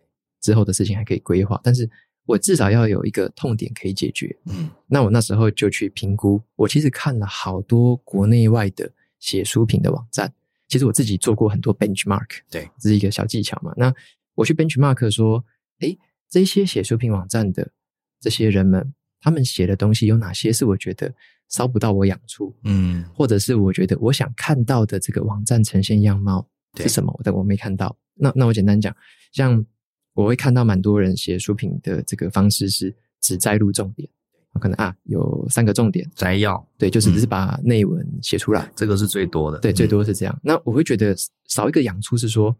[0.41, 1.89] 之后的事情还可以规划，但是。
[2.25, 4.37] 我至少要有一个痛点可以解决。
[4.45, 6.39] 嗯，那我那时候就去评估。
[6.55, 10.31] 我其实看了好多国内外的写书评的网站。
[10.67, 13.73] 其实我自己做过很多 benchmark，对，这是一个小技巧嘛。
[13.75, 13.91] 那
[14.35, 15.43] 我去 benchmark 说，
[15.79, 15.97] 诶，
[16.29, 17.71] 这些写书评网站的
[18.19, 21.13] 这些人们，他们写的东西有哪些是我觉得
[21.49, 27.97] 烧不到我痒处，嗯，或者是我觉得我想看到的这个网站呈现样貌是什么，但我没看到。
[28.15, 28.95] 那那我简单讲，
[29.31, 29.65] 像
[30.13, 34.07] 我会看到蛮多人写书评的这个方式是只摘录重点，
[34.59, 36.09] 可能啊有三个重点。
[36.15, 40.39] 摘要，对，就是只是把内文写出来，这个是最多的，对，最多是这样。
[40.43, 42.55] 那我会觉得少一个养出是说，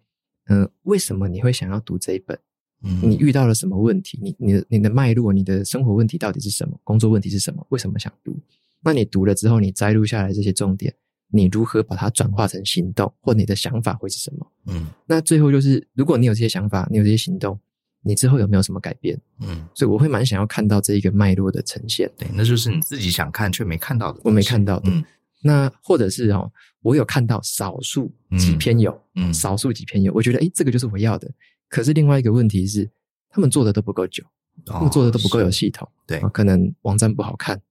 [0.48, 2.39] 嗯，为什么你会想要读这一本？
[2.83, 4.17] 嗯，你遇到了什么问题？
[4.21, 6.79] 你你的你的脉络，你的生活问题到底是什么？
[6.83, 7.65] 工作问题是什么？
[7.69, 8.37] 为什么想读？
[8.81, 10.93] 那你读了之后，你摘录下来这些重点，
[11.31, 13.13] 你如何把它转化成行动？
[13.19, 14.47] 或你的想法会是什么？
[14.67, 17.59] 嗯，那最后就是，如果你有这些想法，你有这些行动，
[18.01, 19.19] 你之后有没有什么改变？
[19.41, 22.09] 嗯，所以我会蛮想要看到这一个脉络的呈现。
[22.17, 24.89] 对，那就是你自己想看却没看到的，我没看到的。
[24.89, 25.03] 嗯，
[25.41, 26.49] 那或者是哦，
[26.81, 31.29] 我有看到少数几篇有，嗯，少数几篇有，我觉得诶，这个就是我要的。
[31.69, 32.89] 可是另外一个问题是。
[33.32, 37.62] 他们做的都不够久，哦、他们做的都不够有系统，对，可能网站不好看，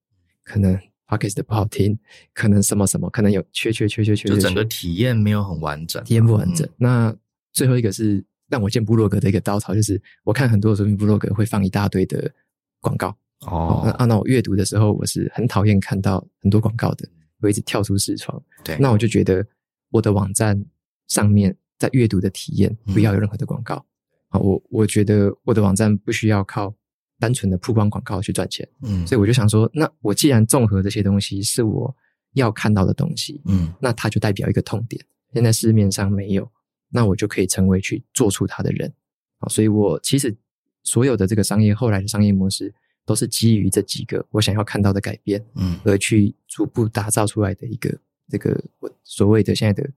[0.41, 0.73] 可能
[1.05, 1.99] podcast 不好听，
[2.33, 6.65] 可能什么什么，可能有缺缺缺缺缺，就整个体验没有很完整，体验不完整。
[6.65, 7.15] 嗯、那
[7.51, 12.33] 最后一个是让我见部落格的一个稻草，就是我看很多的书评部落格会放一大堆的
[12.79, 13.13] 广告。
[13.41, 17.05] 哦，那那我阅读的时候，我是很讨厌看到很多广告的，
[17.41, 18.41] 我一直跳出视窗。
[18.63, 19.45] 对，那我就觉得
[19.89, 20.63] 我的网站
[21.09, 23.75] 上面在阅读的体验不要有任何的广告。
[23.77, 23.85] 嗯
[24.29, 26.71] 啊，我我觉得我的网站不需要靠
[27.17, 31.95] 单纯的曝光广告去赚钱，嗯，所以我就想说，那我既然综合这些东西是我
[32.33, 36.47] 要看到的东西，嗯，那它就代表一个痛点，现在市面上没有，
[36.89, 38.93] 那我就可以成为去做出它的人，
[39.39, 40.37] 啊，所以我其实
[40.83, 42.71] 所有的这个商业后来的商业模式
[43.07, 49.89] 都是基于这几个我想要看到的改变，嗯，而去逐步打造出来的一个这个我所谓的现在的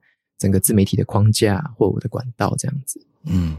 [0.42, 3.56] 整个自媒体的框架或我的管道这样子，嗯。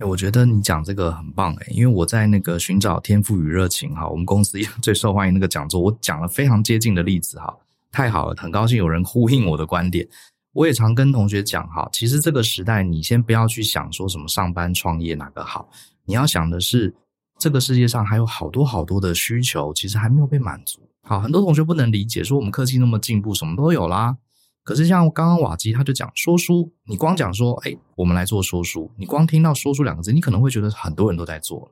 [0.00, 7.56] 我觉得你讲这个很棒哎，因为我在那个寻找天赋与热情哈，我们公司最受欢迎那个讲座，我讲了非常接近的例子哈，
[7.90, 10.06] 太好了，很高兴有人呼应我的观点。
[10.52, 15.68] 我也常跟同学讲哈，其实这个时代，你先不要去想说什么上班创业哪个好，
[16.04, 16.92] 你要想的是
[17.38, 20.80] 这个世界上还有好多好多的需求，其实还没有被满足。
[21.02, 24.16] 好，很多同学不能理解，说我们科技那么进步，什么都有啦。
[24.64, 31.70] 可是像刚刚瓦基他就讲说书，你光讲说，哎，我们来做说书，你光听到说书两个字，你可能会觉得很多人都在做。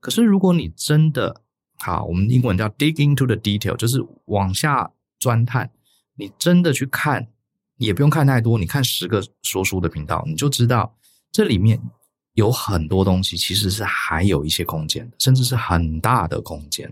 [0.00, 1.42] 可是如果你真的
[1.78, 5.70] 好，我们英文叫 dig into the detail，就是往下钻探，
[6.16, 7.28] 你真的去看，
[7.76, 10.94] 也不用看太多，你看十个说书的频道，你就知道
[11.30, 11.78] 这里面
[12.32, 16.90] 有很多东西其实是还有一些空间的，甚至是很大的空间。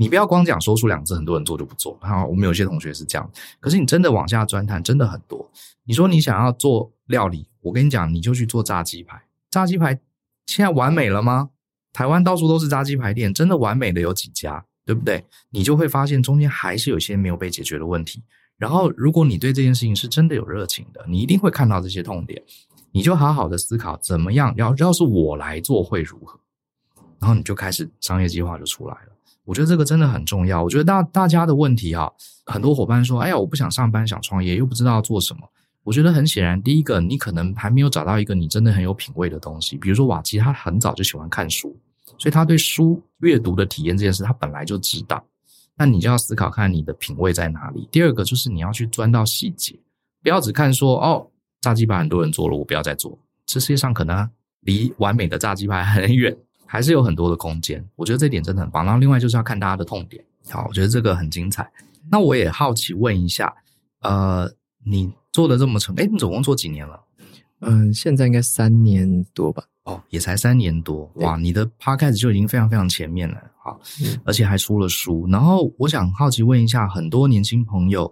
[0.00, 1.94] 你不要光讲说出两字，很多人做就不做。
[2.00, 5.46] 好，我们有些同学是这样，可是你真的往下钻探，真的很多。
[5.84, 9.22] 你说你想要做料理，我跟你讲，你就去做炸鸡排。
[9.50, 10.00] 炸鸡排
[10.46, 11.50] 现在完美了吗？
[11.92, 15.22] 台湾到处都是炸鸡排店，真的完美的有几家，对不对？
[15.50, 18.22] 你就会发现中间还是有些没有被解决的问题。
[18.56, 22.42] 然后，如果你对这件事情是真的有热情的，你一定会看到这些痛点，
[22.90, 24.54] 你就好好的思考怎么样。
[24.56, 26.40] 要要是我来做会如何？
[27.18, 29.09] 然后你就开始商业计划就出来了。
[29.50, 30.62] 我觉得这个真的很重要。
[30.62, 32.08] 我觉得大大家的问题哈，
[32.46, 35.40] 很多伙伴说：“哎呀，我不想上班，想创业，又不知道做什么。”
[35.82, 39.76] 我觉得很显然，第一个，你可能还没有找到一个你真的很有品味的东西。
[39.76, 41.76] 比如说瓦基，他很早就喜欢看书，
[42.16, 45.20] 所以他对书阅读的体验这件事，他本来就知道。
[45.76, 47.88] 那你就要思考看你的品味在哪里。
[47.90, 49.76] 第二个就是你要去钻到细节，
[50.22, 51.26] 不要只看说哦，
[51.60, 53.18] 炸鸡排很多人做了，我不要再做。
[53.46, 56.36] 这世界上可能离完美的炸鸡排很远。
[56.72, 58.84] 还是有很多的空间，我觉得这点真的很棒。
[58.84, 61.68] 然后另外就是要看大家的痛点，好，我觉得这个很精彩。
[62.08, 63.52] 那我也好奇问一下，
[64.02, 64.48] 呃，
[64.84, 67.00] 你做的这么成，哎，你总共做几年了？
[67.62, 69.64] 嗯，现在应该三年多吧。
[69.82, 75.26] 哦，也才三年多，哇，你的 podcast 就已经非常非常前面了，好，嗯，而且还出了书。
[75.28, 78.06] 然后我想好奇问一下，很多年轻朋友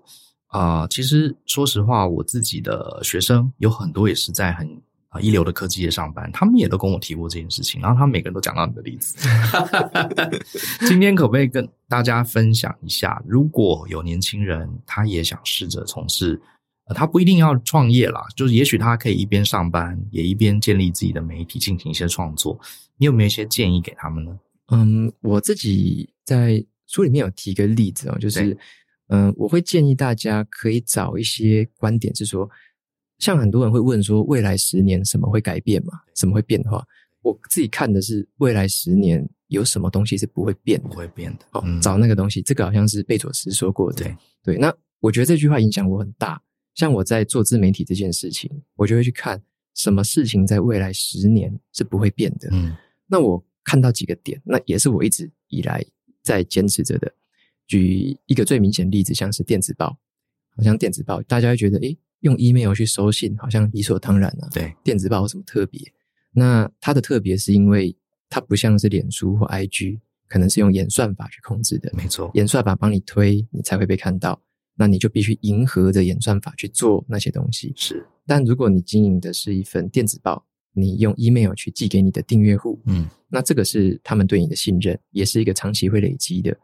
[0.49, 4.69] 啊，呃，其实说实话，我自己的学生有很多也是在很。
[5.11, 9.17] 啊，一流的科技业上班，他们也都跟我提过这件事情，然后他们每个人都讲到你的例子。
[10.87, 16.39] 今天可不可以跟大家分享一下，如果有年轻人他也想试着从事，
[16.89, 22.61] 呃，他不一定要创业啦，就是也许他可以一边上班，也一边建立自己的媒体，进行一些创作。
[22.99, 24.39] 你有没有一些建议给他们呢？
[24.73, 28.55] 嗯，我自己在书里面有提一个例子哦，就是
[29.07, 32.47] 嗯，我会建议大家可以找一些观点，是说。
[33.19, 35.93] 像很多人会问说，未来十年什么会改变嘛？
[36.15, 36.85] 什么会变化？
[37.23, 41.45] 我自己看的是未来十年有什么东西是不会变的，不会变的。
[41.53, 44.05] 哦，找那个东西，这个好像是贝佐斯说过的。
[44.05, 46.41] 对对，那我觉得这句话影响我很大。
[46.75, 49.43] 像我在做自媒体这件事情，我就会去看
[49.75, 52.49] 什么事情在未来十年是不会变的。
[52.53, 55.85] 嗯，那我看到几个点，那也是我一直以来
[56.23, 57.13] 在坚持着的。
[57.67, 59.99] 举一个最明显的例子，像是电子报，
[60.57, 64.49] 好像电子报大家会觉得，诶，用 email 去收信好像理所当然啊。
[64.53, 65.81] 对，电子报有什么特别？
[66.33, 67.97] 那它的特别是因为
[68.29, 71.91] 它不像是脸书或 IG，可能是用演算法去控制的。
[71.95, 74.41] 没错，演算法帮你推，你才会被看到。
[74.81, 77.73] 那你就必须迎合着演算法去做那些东西。
[77.75, 86.57] 是，但如果你经营的是一份电子报，你用 email 去寄给你的订阅户，嗯，那这个是他们对你的信任，也是一个长期会累积的。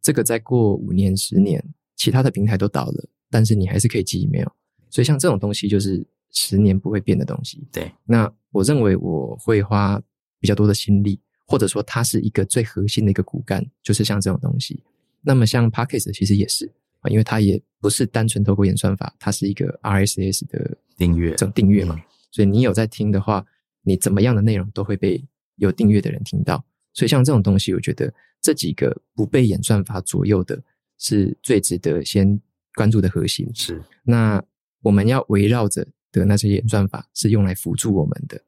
[0.00, 1.62] 这个再过五年、十年，
[1.94, 4.48] 其他的平台都倒了，但是你还是可以寄 email。
[4.90, 7.66] 所以像这种东西，就是十年不会变的东西。
[7.72, 10.00] 对，那我认为我会花
[10.40, 14.82] 比较多的心力，或者说它是一个最核心的一个骨干，就是像这种东西。
[15.20, 16.70] 那么像 Podcast 其实也是
[17.00, 17.10] 啊。
[17.10, 23.44] 因为它也不是单纯透过演算法，它是一个 RSS 的订阅，这种订阅嘛，嗯、所以你有在听的话，
[23.82, 25.24] 你怎么样的内容都会被
[25.56, 26.64] 有订阅的人听到。
[26.94, 30.60] 所以像这种东西，我觉得这几个不被演算法左右的，
[30.98, 32.40] 是最值得先
[32.74, 33.48] 关注的核心。
[33.54, 34.42] 是，那
[34.88, 38.40] 我们要围绕着的那些演算法是用来辅助我们的，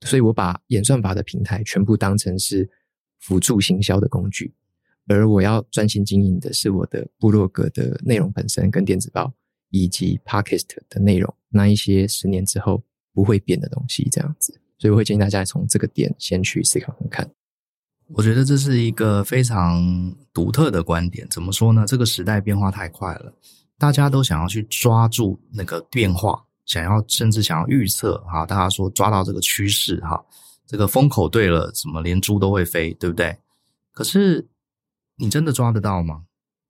[0.00, 2.70] 所以我把演算法的平台全部当成是
[3.20, 4.54] 辅助行销的工具。
[5.06, 9.34] 而我要专心经营的是我的部落格的内容本身，跟电子报
[9.68, 12.82] 以及 Podcast 的内容，那一些十年之后
[13.12, 14.58] 不会变的东西，这样子。
[14.78, 17.30] 所以我会建议大家从这个点先去思考看看。
[18.14, 21.26] 我觉得这是一个非常独特的观点。
[21.28, 21.84] 怎么说呢？
[21.86, 23.34] 这个时代变化太快了，
[23.84, 28.46] 大家都想要去抓住那个变化，想要甚至想要预测哈。
[28.46, 30.24] 大家说抓到这个趋势哈，
[30.66, 33.36] 这个风口对了，怎么连猪都会飞，对不对？
[33.92, 34.48] 可是。
[35.16, 36.24] 你真的抓得到吗？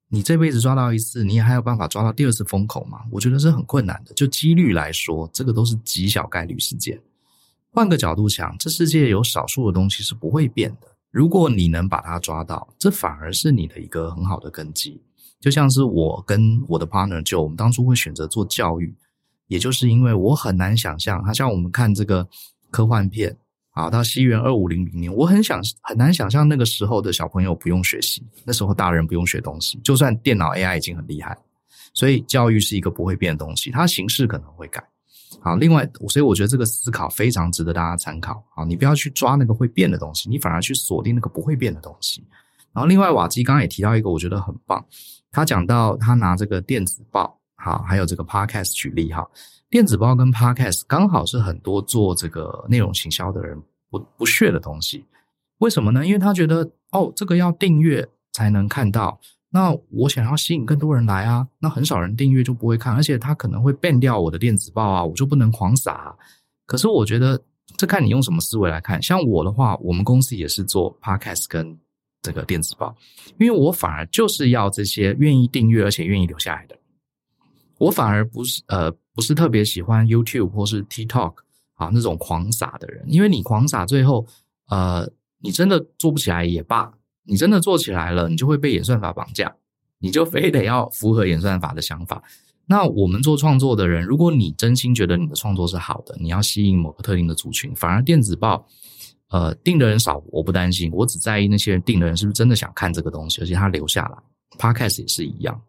[0.08, 3.02] 你这辈子抓到一次，你也还有办法抓到第二次风口吗？
[3.10, 4.12] 我觉得是很困难的。
[4.12, 7.00] 就几率来说，这个都是极小概率事件。
[7.70, 10.88] 换个角度想，这世界有少数的东西是不会变的。
[11.10, 15.00] 如果你能把它抓到，这反而是你的一个很好的根基。
[15.45, 18.95] 就像是我跟我的 partner 就我们当初会选择做教育，
[19.47, 22.26] 也就是因为我很难想象，他像我们看这个
[22.70, 23.36] 科幻片。
[23.72, 31.36] 好，到西元二五零零年，我很想很难想象那个时候的小朋友不用学习，那时候大人不用学东西，就算电脑 AI 已经很厉害，
[31.92, 34.82] 所以教育是一个不会变的东西，它形式可能会改。
[35.42, 38.42] 好，另外，所以我觉得这个思考非常值得大家参考。
[38.55, 42.24] 好，你不要去抓那个会变的东西，你反而去锁定那个不会变的东西。
[42.72, 44.84] 然后，另外，瓦基刚刚也提到一个，我觉得很棒，
[45.35, 49.28] 他讲到他拿这个电子报，好，还有这个 Podcast 举例，哈。
[49.68, 53.61] 电子报跟 Podcast 刚好是很多做这个内容行销的人
[53.91, 55.05] 不不屑的东西，
[55.59, 56.07] 为什么呢？
[56.07, 59.18] 因为他觉得哦，这个要订阅才能看到，
[59.51, 66.14] 那我想要吸引更多人来啊，那很少人订阅就不会看，而且他可能会 ban 掉我的电子报啊，我就不能狂撒。
[66.66, 67.43] 可是我觉得
[67.76, 71.76] 这看你用什么思维来看，像我的话，我们公司也是做 Podcast 跟
[72.25, 72.97] 这个电子报，
[73.39, 76.75] 因为我反而就是要这些愿意订阅而且愿意留下来的。
[77.77, 81.35] 我反而不是呃不是特别喜欢 YouTube 或是 TikTok
[81.75, 84.27] 啊那种狂撒的人，因为你狂撒最后
[84.70, 85.07] 呃
[85.41, 86.91] 你真的做不起来也罢，
[87.25, 89.55] 你真的做起来了，你就会被演算法绑架，
[89.99, 92.22] 你就非得要符合演算法的想法。
[92.66, 98.66] 那我们做创作的人，如果你真心觉得你的创作是好的，你要吸引某个特定的族群，反而电子报
[99.31, 104.18] 呃订的人少，我不担心，我只在意那些人订的人是不是真的想看这个东西，而且他留下来。
[104.59, 105.61] Podcast 也是一样。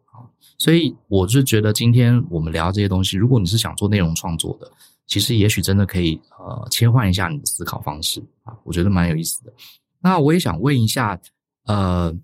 [0.58, 4.72] 所以我是觉得，今天我们聊这些东西，如果你是想做内容创作的，
[5.06, 9.51] 其实也许真的可以呃切换一下你的思考方式啊，我觉得蛮有意思的。
[9.99, 11.20] 那我也想问一下，
[11.66, 12.16] 呃，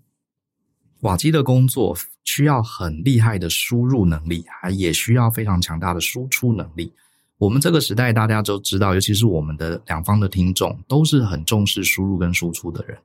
[1.01, 6.93] 瓦基的工作需要很厉害的输入能力，还也需要非常强大的输出能力。
[7.41, 12.95] 我们这个时代大家都知道，尤其是我们的两方的听众，都是很重视输入跟输出的人。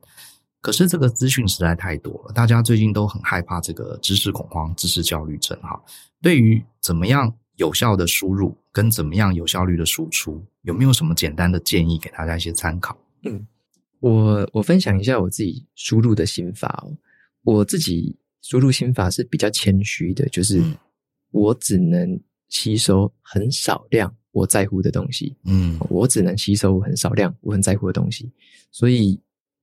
[0.61, 5.81] 可是这个资讯实在太多了，大家最近都很害怕这个知识恐慌、知识焦虑症哈。
[6.21, 12.95] 对于怎么样有效的输入跟怎么样有效率的输出，有没有什么简单的建议给大家一些参考？
[13.23, 13.43] 嗯，
[14.01, 16.95] 我我分享一下我自己输入的心法哦。
[17.43, 20.61] 我自己输入心法是比较谦虚的，就是
[21.31, 22.19] 我只能
[22.49, 25.35] 吸收很少量我在乎的东西。
[25.43, 28.31] 嗯，我只能吸收很少量我很在乎的东西，
[28.71, 29.19] 所以。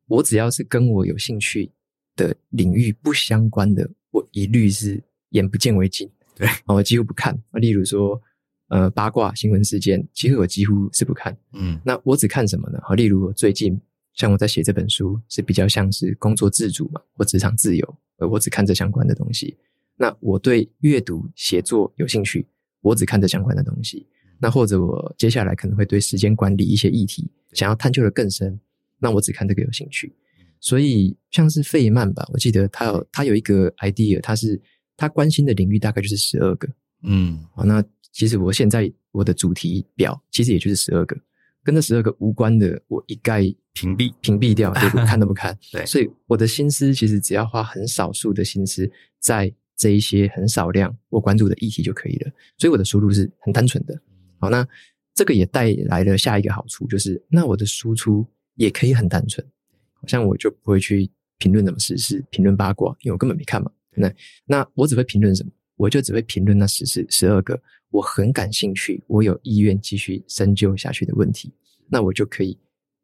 [0.06, 1.70] 我只要是跟我有兴趣
[2.14, 6.06] 的领域不相关的，我一律是眼不见为净。
[6.34, 7.34] 对，我几乎不看。
[7.54, 8.20] 例如说，
[8.68, 11.34] 呃，八卦新闻事件，其实我几乎是不看。
[11.54, 12.78] 嗯，那我只看什么呢？
[12.82, 13.80] 好，例如我最近
[14.12, 19.56] 像我在写这本书，是比较像是工作自主嘛，或职场自由，而我只看这相关的东西。
[19.96, 22.46] 那我对阅读写作有兴趣，
[22.82, 24.06] 我只看这相关的东西。
[24.40, 28.58] 那或者我接下来可能会对时间管理一些议题想要探究的更深。
[28.98, 30.14] 那我只看这个有兴趣，
[30.60, 34.60] 所以像是费曼吧，我记得他有他有一个 idea，他是
[34.96, 36.68] 他关心的领域大概就是十二个。
[37.02, 41.16] 嗯，好，那其实我现在我的主题表其实也就是十二个，
[41.62, 43.42] 跟这十二个无关的，我一概
[43.74, 45.58] 屏蔽屏蔽掉，就 不看都不看。
[45.70, 52.30] 对，所以我的心思其实只要花很少数的心思在这一些很少量我关注的议题就可以了。
[52.56, 54.00] 所以我的输入是很单纯的。
[54.44, 54.68] 好，那
[55.14, 58.26] 这个也带来了下一个好处，就是那我的输出
[58.56, 59.46] 也可以很单纯。
[59.94, 63.70] 好像我就不会去评论什么时事、评论八卦，因为我根本没看嘛。
[63.96, 64.12] 那
[64.44, 65.50] 那我只会评论什么？
[65.76, 67.58] 我就只会评论那十四十二个
[67.90, 71.50] 我很感兴趣、我有意愿继续深究下去的问题。
[71.88, 72.58] 那我就可以，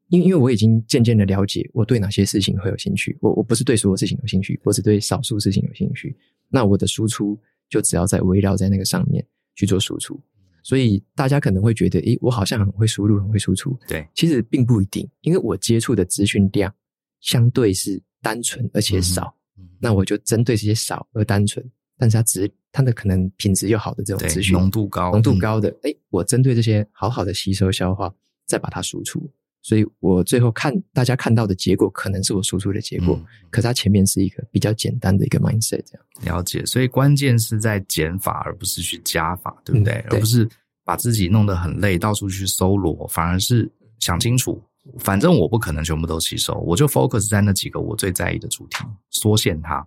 [0.09, 3.17] 因为因为我已经渐渐的了解我对哪些事情会有兴趣。
[3.21, 6.15] 我我不是对所有事情有兴趣，我只对少数事情有兴趣。
[6.49, 7.39] 那我的输出
[7.69, 10.21] 就只要在围绕在那个上面去做输出。
[10.63, 13.79] 所以大家可能会觉得，诶，我好像很会输入，很会输出。
[13.89, 16.73] 对，其实并不一定，因为我接触的资讯量
[17.21, 19.35] 相对是单纯而且少。
[19.59, 21.65] 嗯，那我就针对这些少而单纯，
[21.99, 28.15] 但是它只它的可能品质又好的这种资讯，浓度高，浓度高的，诶，我针对这些好好的吸收消化，
[28.47, 29.31] 再把它输出。
[29.63, 36.65] 所以我最后看大家看到的结果，可能是我输出的结果，嗯，可它前面是一个比较简单的一个 mindset，这样了解。
[36.65, 39.95] 所以关键是在减法，而不是去加法，对不对？
[39.95, 40.19] 嗯，对。
[40.19, 40.49] 而不是
[40.85, 44.63] 把自己弄得很累，到处去搜罗，反而是想清楚，
[44.99, 48.79] 反正我不可能全部都吸收，我就 focus 在那几个我最在意的主题，
[49.11, 49.87] 缩限它。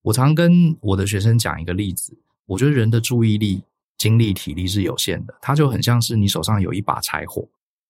[0.00, 3.62] 我常跟我的学生讲一个例子，我觉得人的注意力、
[3.98, 7.46] 精力、体力是有限的，它就很像是你手上有一把柴火。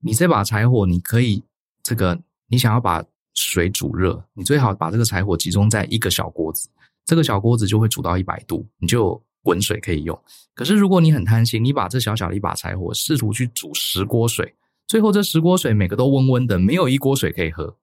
[0.07, 1.43] 你这把柴火，你可以
[1.83, 3.03] 这个，你想要把
[3.33, 6.69] 水煮热，你最好把这个柴火集中在一个小锅子，
[7.07, 10.23] 这个小锅子就会煮到一百度，你就滚水可以用。
[10.55, 14.55] 可是如果你很贪心，你把这小小的一把柴火试图去煮十锅水，
[14.87, 17.75] 最后这十锅水每个都温温的，没有一锅水可以喝，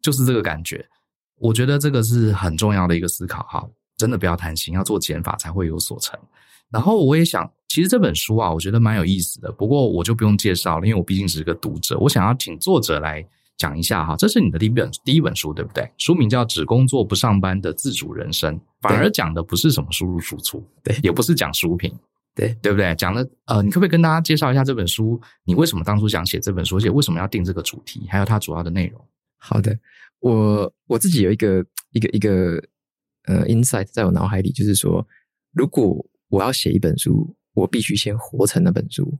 [0.00, 0.88] 就是这个感觉。
[1.40, 6.16] 我觉得这个是很重要的一个思考哈，真的不要贪心，要做减法才会有所成。
[6.70, 7.50] 然后我也想。
[7.68, 9.52] 其实这本书啊，我觉得蛮有意思的。
[9.52, 11.98] 不过我就不用介绍了，因为我毕竟是个读者。
[11.98, 13.24] 我想要请作者来
[13.58, 15.88] 讲一下哈，这是你的第一本第一本书，对不对？
[15.98, 21.94] 书名叫《只工作不上班的自主人生》，反而讲的不是什么输入输出，对，也不是讲书评，
[22.34, 22.94] 对，对不对？
[22.94, 25.20] 讲的呃，你可不可以跟大家介绍一下这本书？
[25.44, 26.78] 你为什么当初想写这本书？
[26.78, 28.06] 而且为什么要定这个主题？
[28.08, 28.98] 还有它主要的内容？
[29.36, 29.78] 好的，
[30.20, 31.62] 我我自己有一个
[31.92, 32.62] 一个一个
[33.26, 35.06] 呃 insight 在我脑海里，就是说，
[35.52, 37.34] 如果我要写一本书。
[37.58, 39.12] 我必须先活成那本书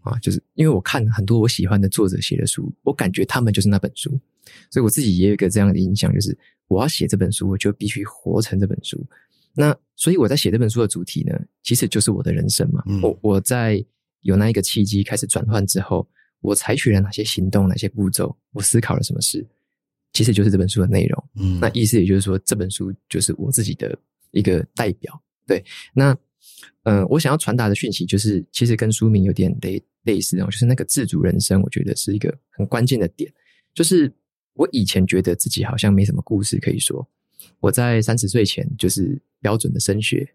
[0.00, 4.10] 啊，就是因为我看很多我喜欢的作者写的书，我感觉他们就是那本书，
[4.70, 6.36] 所以我自己也有一个这样的印象，就是
[6.68, 9.02] 我要写这本书，我就必须活成这本书。
[9.54, 11.32] 那所以我在写这本书的主题呢，
[11.62, 12.82] 其实就是我的人生嘛。
[12.86, 13.82] 嗯、我我在
[14.20, 16.06] 有那一个契机开始转换之后，
[16.40, 19.44] 我采取了哪些行动，哪些步骤，我思考了什么事，
[20.12, 21.24] 其实就是这本书的内容。
[21.36, 23.98] 嗯，那意思也就是说，这本书就是我自己的
[24.30, 25.20] 一个代表。
[25.46, 25.64] 对，
[25.94, 26.16] 那。
[26.84, 33.32] 嗯，我想要传达的讯息就是，其实跟书名有点类类似哦，就是那个自主人生，我觉得是一个很关键的点。
[33.74, 34.12] 就是
[34.54, 37.06] 我以前觉得自己好像没什么故事可以说，
[37.60, 40.34] 我在三十岁前就是标准的升学、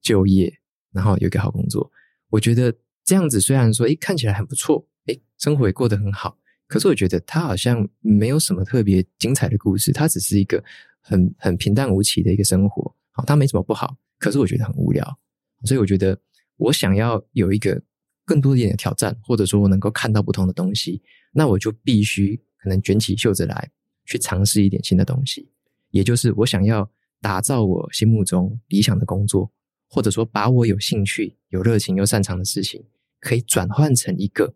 [0.00, 0.52] 就业，
[0.92, 1.90] 然后有一个好工作。
[2.30, 2.74] 我觉得
[3.04, 6.36] 这样子虽然说，诶，看起来很不错，诶，生活也过得很好，
[6.66, 10.62] 可是我觉得他好像没有什么特别精彩的故事，他只是一个
[11.00, 12.92] 很很平淡无奇的一个生活。
[13.12, 15.18] 好，他没什么不好，可是我觉得很无聊。
[15.64, 16.18] 所以我觉得，
[16.56, 17.82] 我想要有一个
[18.24, 21.02] 更多一点的挑战，或者说我能够看到不同的东西，
[21.32, 23.70] 那我就必须可能卷起袖子来，
[24.04, 25.50] 去尝试一点新的东西。
[25.90, 26.90] 也就是我想要
[27.20, 29.50] 打造我心目中理想的工作，
[29.88, 32.84] 或者说把我有兴趣、有热情又擅长的事情，
[33.18, 34.54] 可以转换成一个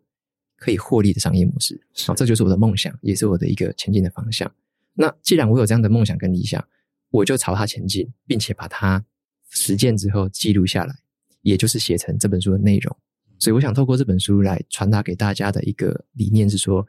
[0.57, 1.87] 可以获利的商业模式。
[2.07, 4.51] 好，这就是我的梦想，也是我的一个前进的方向。
[4.95, 6.65] 那既然我有这样的梦想跟理想，
[7.11, 9.05] 我就朝它前进，并且把它。
[9.55, 10.95] 实践之后记录下来，
[11.43, 12.97] 也就是写成这本书的内容。
[13.39, 16.87] 所以我想透过这本书来传达给大家的一个理念是说，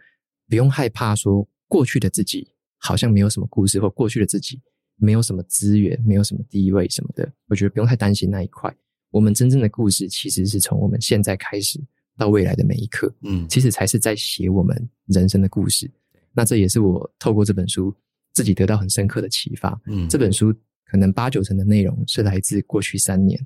[0.50, 2.48] 不用害怕说过去的自己
[2.78, 4.62] 好像没有什么故事，或过去的自己
[4.98, 7.32] 没有什么资源，没有什么地位什么的。
[7.48, 8.74] 我觉得不用太担心那一块。
[9.12, 11.80] 我们真正的故事其实是从我们现在开始
[12.18, 15.90] 到未来的每一刻，嗯，其实才是在写我们人生的故事。
[16.34, 17.94] 那这也是我透过这本书
[18.34, 19.80] 自己得到很深刻的启发。
[19.86, 20.54] 嗯，这本书。
[20.86, 23.46] 可能八九成的内容是来自过去三年，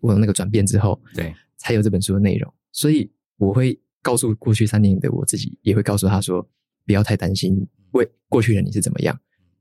[0.00, 2.52] 我有那个转变之后，对，才有这本书的内容。
[2.72, 6.46] 所以我会告诉过去三年的我自己，也会告诉他说，
[6.86, 9.18] 不要太担心未过去的你是怎么样，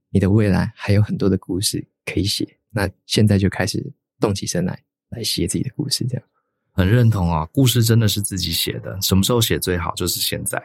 [0.09, 2.47] 你的未来还有很多的故事可以写。
[2.69, 4.79] 那现在就开始动起身来，
[5.09, 6.23] 来写自己的故事，这样。
[6.71, 10.61] 很认同啊，故事真的是自己写的，什么时候写最好就是现在。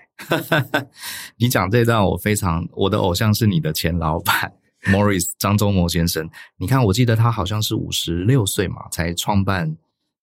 [1.37, 4.53] 你讲这段，我非常，我的偶像是你的前老板
[4.87, 6.29] Morris 张忠谋先生。
[6.57, 9.77] 你看，我记得他好像是五十六岁嘛，才创办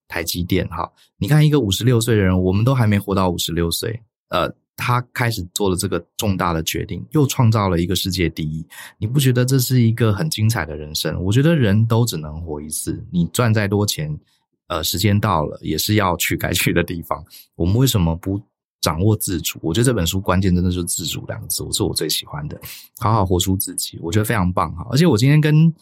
[0.07, 0.91] 台积电哈。
[1.17, 8.65] 你看，一个五十六岁的人，我们都还没活到五十六岁，呃，他开始做了这个重大的决定，又创造了一个世界第一。
[8.97, 11.21] 你不觉得这是一个很精彩的人生？
[11.23, 14.19] 我觉得人都只能活一次，你赚再多钱。
[14.67, 17.21] 呃，时间到了，也是要去该去的地方。
[17.55, 18.41] 我们为什么不
[18.81, 19.59] 掌握自主？
[19.61, 22.59] 我觉得这本书关键真的就是“自主”两个字，我是我最喜欢的。
[22.99, 24.85] 好好活出自己，我觉得非常棒哈。
[24.89, 25.73] 而且我今天跟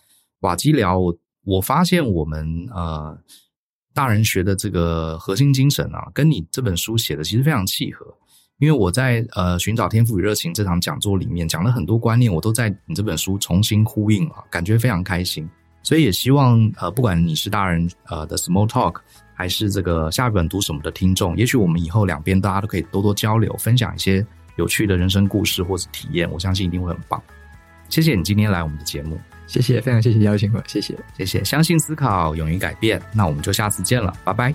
[0.42, 3.18] 瓦基聊，我我发现我们呃
[3.94, 8.06] 大人学的这个核心精神啊，跟你这本书写的其实非常契合。
[8.58, 15.50] 因为我在呃寻找天赋与热情这场讲座里面讲了很多观念，我都在你这本书重新呼应啊，感觉非常开心。
[15.82, 18.98] 所以也希望，呃，不管你是大人呃的 Small Talk，
[19.40, 24.26] 还是这个下一本读什么的听众，也许我们以后两边大家都可以多多交流，分享一些
[24.58, 27.24] 有趣的人生故事或者体验，我相信一定会很棒。
[27.88, 29.18] 谢谢你今天来我们的节目，
[29.48, 34.54] 谢谢，非常谢谢邀请我，谢谢，谢谢，相信思考，勇于改变，那我们就下次见了，拜拜。